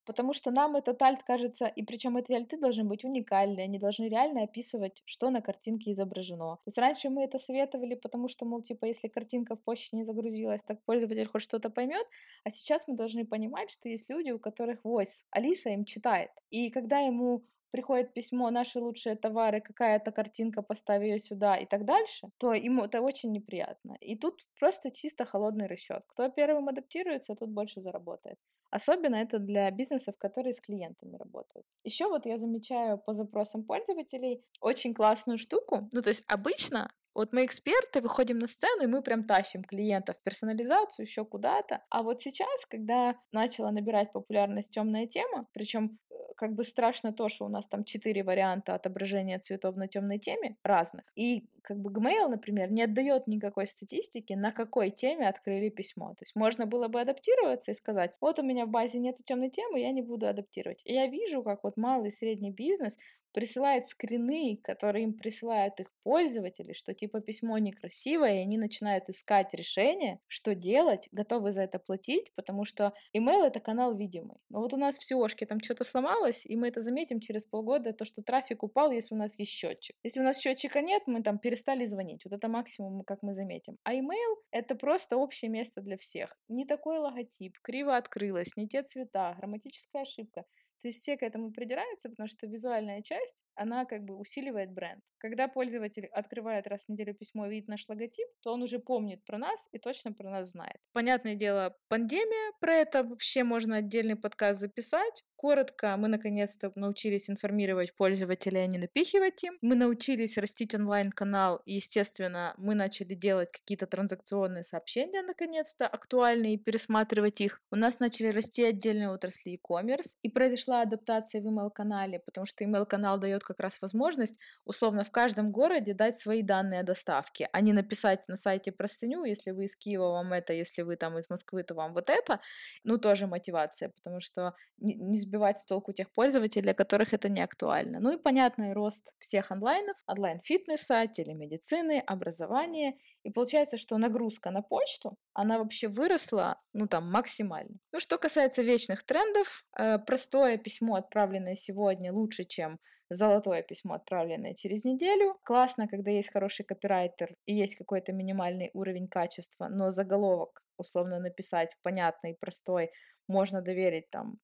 [0.09, 4.09] потому что нам этот альт кажется, и причем эти альты должны быть уникальны, они должны
[4.09, 6.55] реально описывать, что на картинке изображено.
[6.55, 10.03] То есть раньше мы это советовали, потому что, мол, типа, если картинка в почте не
[10.03, 12.07] загрузилась, так пользователь хоть что-то поймет,
[12.43, 16.71] а сейчас мы должны понимать, что есть люди, у которых voice, Алиса им читает, и
[16.71, 22.29] когда ему приходит письмо «Наши лучшие товары», какая-то картинка, поставь ее сюда и так дальше,
[22.39, 23.95] то ему это очень неприятно.
[24.01, 26.03] И тут просто чисто холодный расчет.
[26.07, 28.39] Кто первым адаптируется, тот больше заработает.
[28.71, 31.65] Особенно это для бизнесов, которые с клиентами работают.
[31.83, 35.89] Еще вот я замечаю по запросам пользователей очень классную штуку.
[35.91, 40.15] Ну, то есть обычно вот мы эксперты, выходим на сцену, и мы прям тащим клиентов
[40.17, 41.83] в персонализацию, еще куда-то.
[41.89, 45.97] А вот сейчас, когда начала набирать популярность темная тема, причем
[46.35, 50.57] как бы страшно то, что у нас там четыре варианта отображения цветов на темной теме
[50.63, 51.05] разных.
[51.15, 56.09] И как бы Gmail, например, не отдает никакой статистики, на какой теме открыли письмо.
[56.15, 59.49] То есть можно было бы адаптироваться и сказать, вот у меня в базе нету темной
[59.49, 60.81] темы, я не буду адаптировать.
[60.85, 62.97] И я вижу, как вот малый и средний бизнес
[63.33, 69.53] присылает скрины, которые им присылают их пользователи, что типа письмо некрасивое, и они начинают искать
[69.53, 74.37] решение, что делать, готовы за это платить, потому что email это канал видимый.
[74.49, 77.93] Но вот у нас в SEOшке там что-то сломалось, и мы это заметим через полгода,
[77.93, 79.95] то, что трафик упал, если у нас есть счетчик.
[80.03, 82.25] Если у нас счетчика нет, мы там перестали звонить.
[82.25, 83.77] Вот это максимум, как мы заметим.
[83.83, 86.37] А email это просто общее место для всех.
[86.47, 90.45] Не такой логотип, криво открылось, не те цвета, грамматическая ошибка.
[90.81, 95.03] То есть все к этому придираются, потому что визуальная часть, она как бы усиливает бренд.
[95.17, 99.23] Когда пользователь открывает раз в неделю письмо и видит наш логотип, то он уже помнит
[99.25, 100.77] про нас и точно про нас знает.
[100.93, 105.23] Понятное дело, пандемия, про это вообще можно отдельный подкаст записать.
[105.39, 109.57] Коротко, мы наконец-то научились информировать пользователей, а не напихивать им.
[109.61, 117.39] Мы научились растить онлайн-канал, естественно, мы начали делать какие-то транзакционные сообщения, наконец-то, актуальные, и пересматривать
[117.39, 117.61] их.
[117.71, 123.17] У нас начали расти отдельные отрасли e-commerce, и произошла адаптация в email-канале, потому что email-канал
[123.17, 127.71] дает как раз возможность, условно, в каждом городе дать свои данные о доставке, а не
[127.71, 131.63] написать на сайте простыню, если вы из Киева, вам это, если вы там из Москвы,
[131.63, 132.41] то вам вот это.
[132.83, 137.29] Ну, тоже мотивация, потому что не, не сбивать с толку тех пользователей, для которых это
[137.29, 137.99] не актуально.
[137.99, 142.95] Ну и понятный рост всех онлайнов, онлайн-фитнеса, телемедицины, образования.
[143.23, 147.77] И получается, что нагрузка на почту, она вообще выросла, ну там, максимально.
[147.93, 154.53] Ну, что касается вечных трендов, э, простое письмо, отправленное сегодня, лучше, чем золотое письмо, отправленное
[154.55, 155.37] через неделю.
[155.43, 161.69] Классно, когда есть хороший копирайтер и есть какой-то минимальный уровень качества, но заголовок условно написать
[161.83, 162.91] понятный, простой,
[163.27, 164.37] можно доверить там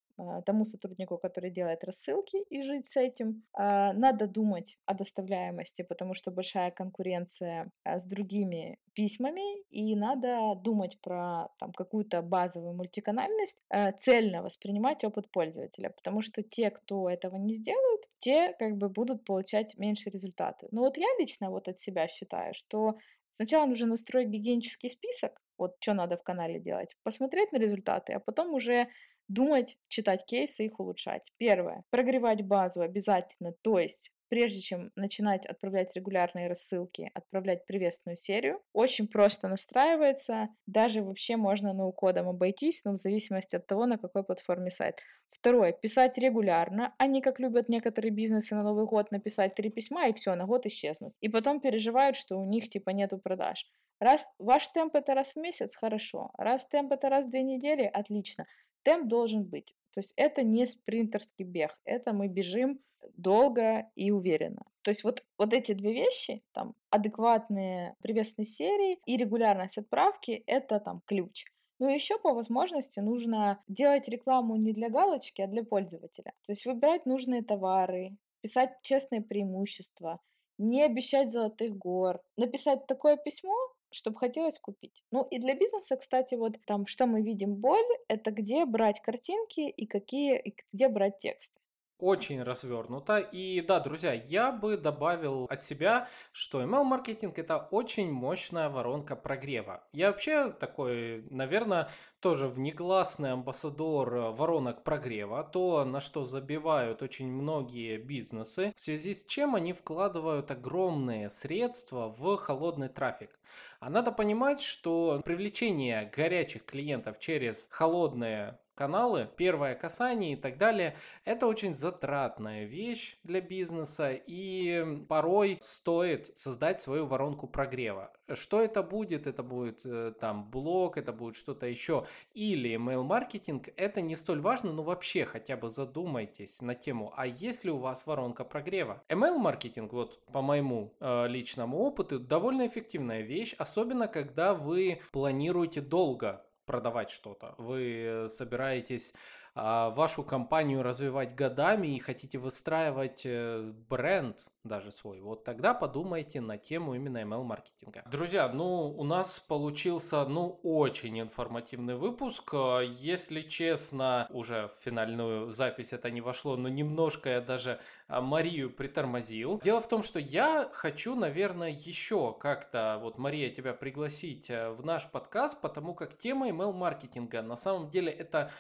[0.46, 3.44] тому сотруднику, который делает рассылки и жить с этим.
[3.54, 10.56] А, надо думать о доставляемости, потому что большая конкуренция а, с другими письмами, и надо
[10.64, 13.60] думать про там, какую-то базовую мультиканальность,
[14.00, 19.26] цельно воспринимать опыт пользователя, потому что те, кто этого не сделают, те как бы будут
[19.26, 20.68] получать меньше результаты.
[20.72, 22.98] Но вот я лично вот от себя считаю, что
[23.36, 28.20] сначала нужно настроить гигиенический список, вот что надо в канале делать, посмотреть на результаты, а
[28.20, 28.88] потом уже
[29.28, 31.32] думать, читать кейсы, их улучшать.
[31.38, 31.84] Первое.
[31.90, 38.62] Прогревать базу обязательно, то есть прежде чем начинать отправлять регулярные рассылки, отправлять приветственную серию.
[38.74, 44.24] Очень просто настраивается, даже вообще можно ноу-кодом обойтись, но в зависимости от того, на какой
[44.24, 45.00] платформе сайт.
[45.32, 50.08] Второе, писать регулярно, а не как любят некоторые бизнесы на Новый год написать три письма
[50.08, 51.14] и все, на год исчезнут.
[51.20, 53.66] И потом переживают, что у них типа нету продаж.
[54.00, 56.32] Раз ваш темп это раз в месяц, хорошо.
[56.38, 58.46] Раз темп это раз в две недели, отлично
[58.86, 59.76] темп должен быть.
[59.94, 62.80] То есть это не спринтерский бег, это мы бежим
[63.18, 64.64] долго и уверенно.
[64.82, 70.80] То есть вот, вот эти две вещи, там, адекватные приветственные серии и регулярность отправки, это
[70.80, 71.46] там ключ.
[71.80, 76.34] Но еще по возможности нужно делать рекламу не для галочки, а для пользователя.
[76.46, 80.20] То есть выбирать нужные товары, писать честные преимущества,
[80.58, 83.56] не обещать золотых гор, написать такое письмо,
[83.96, 85.04] чтобы хотелось купить.
[85.12, 89.62] Ну и для бизнеса, кстати, вот там, что мы видим боль, это где брать картинки
[89.70, 91.62] и какие, и где брать тексты.
[91.98, 93.20] Очень развернуто.
[93.20, 99.82] И да, друзья, я бы добавил от себя, что email-маркетинг это очень мощная воронка прогрева.
[99.94, 101.90] Я вообще такой, наверное,
[102.20, 109.24] тоже внегласный амбассадор воронок прогрева, то, на что забивают очень многие бизнесы, в связи с
[109.24, 113.40] чем они вкладывают огромные средства в холодный трафик.
[113.80, 120.96] А надо понимать, что привлечение горячих клиентов через холодные каналы, первое касание и так далее.
[121.24, 128.12] Это очень затратная вещь для бизнеса и порой стоит создать свою воронку прогрева.
[128.34, 129.28] Что это будет?
[129.28, 132.08] Это будет э, там блог, это будет что-то еще.
[132.34, 133.70] Или email маркетинг.
[133.78, 137.78] Это не столь важно, но вообще хотя бы задумайтесь на тему, а есть ли у
[137.78, 139.04] вас воронка прогрева?
[139.10, 145.82] Email маркетинг, вот по моему э, личному опыту, довольно эффективная вещь, особенно когда вы планируете
[145.82, 147.56] долго продавать что-то.
[147.58, 149.20] Вы собираетесь а,
[149.56, 156.58] вашу компанию развивать годами и хотите выстраивать э, бренд даже свой, вот тогда подумайте на
[156.58, 158.04] тему именно ML-маркетинга.
[158.12, 162.54] Друзья, ну у нас получился ну очень информативный выпуск.
[162.98, 168.72] Если честно, уже в финальную запись это не вошло, но немножко я даже а, Марию
[168.72, 169.60] притормозил.
[169.64, 174.84] Дело в том, что я хочу, наверное, еще как-то вот Мария тебя пригласить э, в
[174.84, 178.52] наш подкаст, потому как тема ML-маркетинга на самом деле это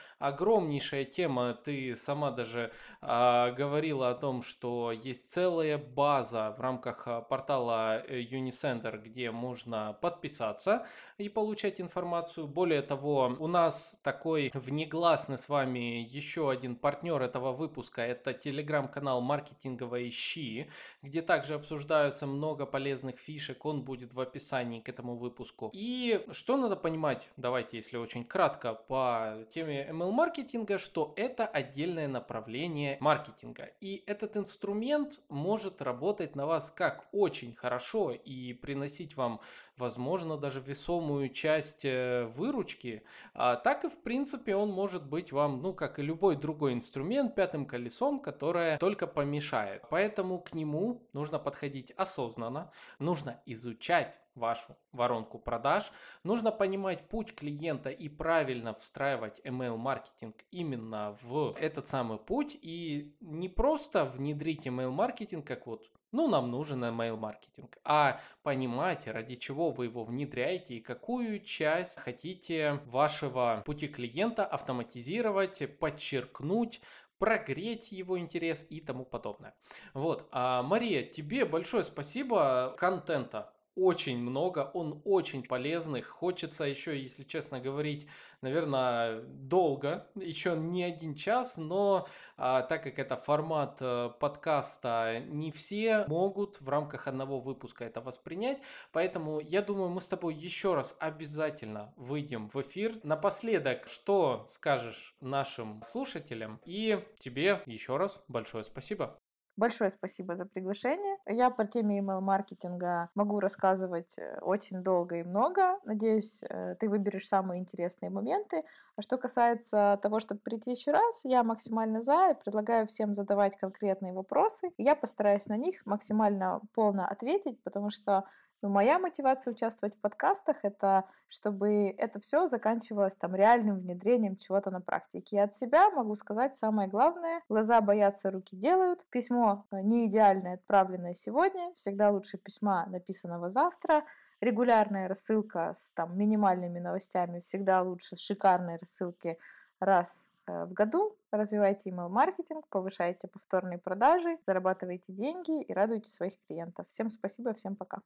[0.85, 1.53] огромнейшая тема.
[1.53, 2.71] Ты сама даже
[3.01, 9.31] а, говорила о том, что есть целая база в рамках а, портала э, Unicenter, где
[9.31, 10.85] можно подписаться
[11.17, 12.47] и получать информацию.
[12.47, 18.01] Более того, у нас такой внегласный с вами еще один партнер этого выпуска.
[18.01, 20.69] Это телеграм-канал «Маркетинговые щи»,
[21.01, 23.65] где также обсуждаются много полезных фишек.
[23.65, 25.71] Он будет в описании к этому выпуску.
[25.73, 32.97] И что надо понимать, давайте, если очень кратко, по теме ML-маркетинга, что это отдельное направление
[32.99, 33.71] маркетинга.
[33.81, 39.41] И этот инструмент может работать на вас как очень хорошо и приносить вам,
[39.77, 43.03] возможно, даже весомую часть э, выручки,
[43.33, 47.35] а так и в принципе он может быть вам, ну как и любой другой инструмент,
[47.35, 49.83] пятым колесом, которое только помешает.
[49.89, 55.91] Поэтому к нему нужно подходить осознанно, нужно изучать вашу воронку продаж.
[56.23, 63.49] Нужно понимать путь клиента и правильно встраивать email-маркетинг именно в этот самый путь и не
[63.49, 70.03] просто внедрить email-маркетинг как вот ну, нам нужен email-маркетинг, а понимать, ради чего вы его
[70.03, 76.81] внедряете и какую часть хотите вашего пути клиента автоматизировать, подчеркнуть,
[77.17, 79.55] прогреть его интерес и тому подобное.
[79.93, 86.01] Вот, а, Мария, тебе большое спасибо контента очень много, он очень полезный.
[86.01, 88.07] Хочется еще, если честно говорить,
[88.41, 92.07] наверное, долго, еще не один час, но
[92.37, 98.01] а, так как это формат а, подкаста, не все могут в рамках одного выпуска это
[98.01, 98.59] воспринять,
[98.91, 102.95] поэтому я думаю, мы с тобой еще раз обязательно выйдем в эфир.
[103.03, 109.19] Напоследок, что скажешь нашим слушателям и тебе еще раз большое спасибо.
[109.57, 111.17] Большое спасибо за приглашение.
[111.25, 115.79] Я по теме email-маркетинга могу рассказывать э, очень долго и много.
[115.85, 118.65] Надеюсь, э, ты выберешь самые интересные моменты.
[118.97, 123.57] А что касается того, чтобы прийти еще раз, я максимально за и предлагаю всем задавать
[123.57, 124.71] конкретные вопросы.
[124.77, 128.25] Я постараюсь на них максимально полно ответить, потому что
[128.65, 134.71] но моя мотивация участвовать в подкастах это чтобы это все заканчивалось там реальным внедрением чего-то
[134.71, 135.35] на практике.
[135.35, 137.41] И от себя могу сказать самое главное.
[137.47, 139.05] Глаза боятся, руки делают.
[139.11, 141.71] Письмо э, не идеальное, отправленное сегодня.
[141.75, 144.03] Всегда лучше письма, написанного завтра.
[144.41, 149.37] Регулярная рассылка с там, минимальными новостями всегда лучше шикарной рассылки
[149.79, 151.15] раз э, в году.
[151.31, 156.87] Развивайте email-маркетинг, повышайте повторные продажи, зарабатывайте деньги и радуйте своих клиентов.
[156.89, 157.99] Всем спасибо, всем пока.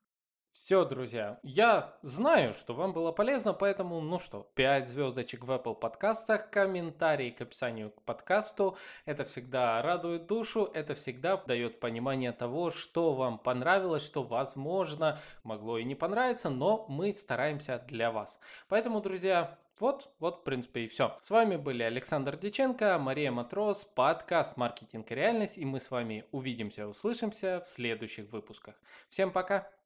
[0.51, 5.75] Все, друзья, я знаю, что вам было полезно, поэтому, ну что, 5 звездочек в Apple
[5.75, 8.75] подкастах, комментарий к описанию к подкасту.
[9.05, 15.77] Это всегда радует душу, это всегда дает понимание того, что вам понравилось, что, возможно, могло
[15.77, 18.39] и не понравиться, но мы стараемся для вас.
[18.69, 21.17] Поэтому, друзья, Вот, вот, в принципе, и все.
[21.21, 26.25] С вами были Александр Деченко, Мария Матрос, подкаст «Маркетинг и реальность», и мы с вами
[26.31, 28.75] увидимся, услышимся в следующих выпусках.
[29.07, 29.78] Всем пока!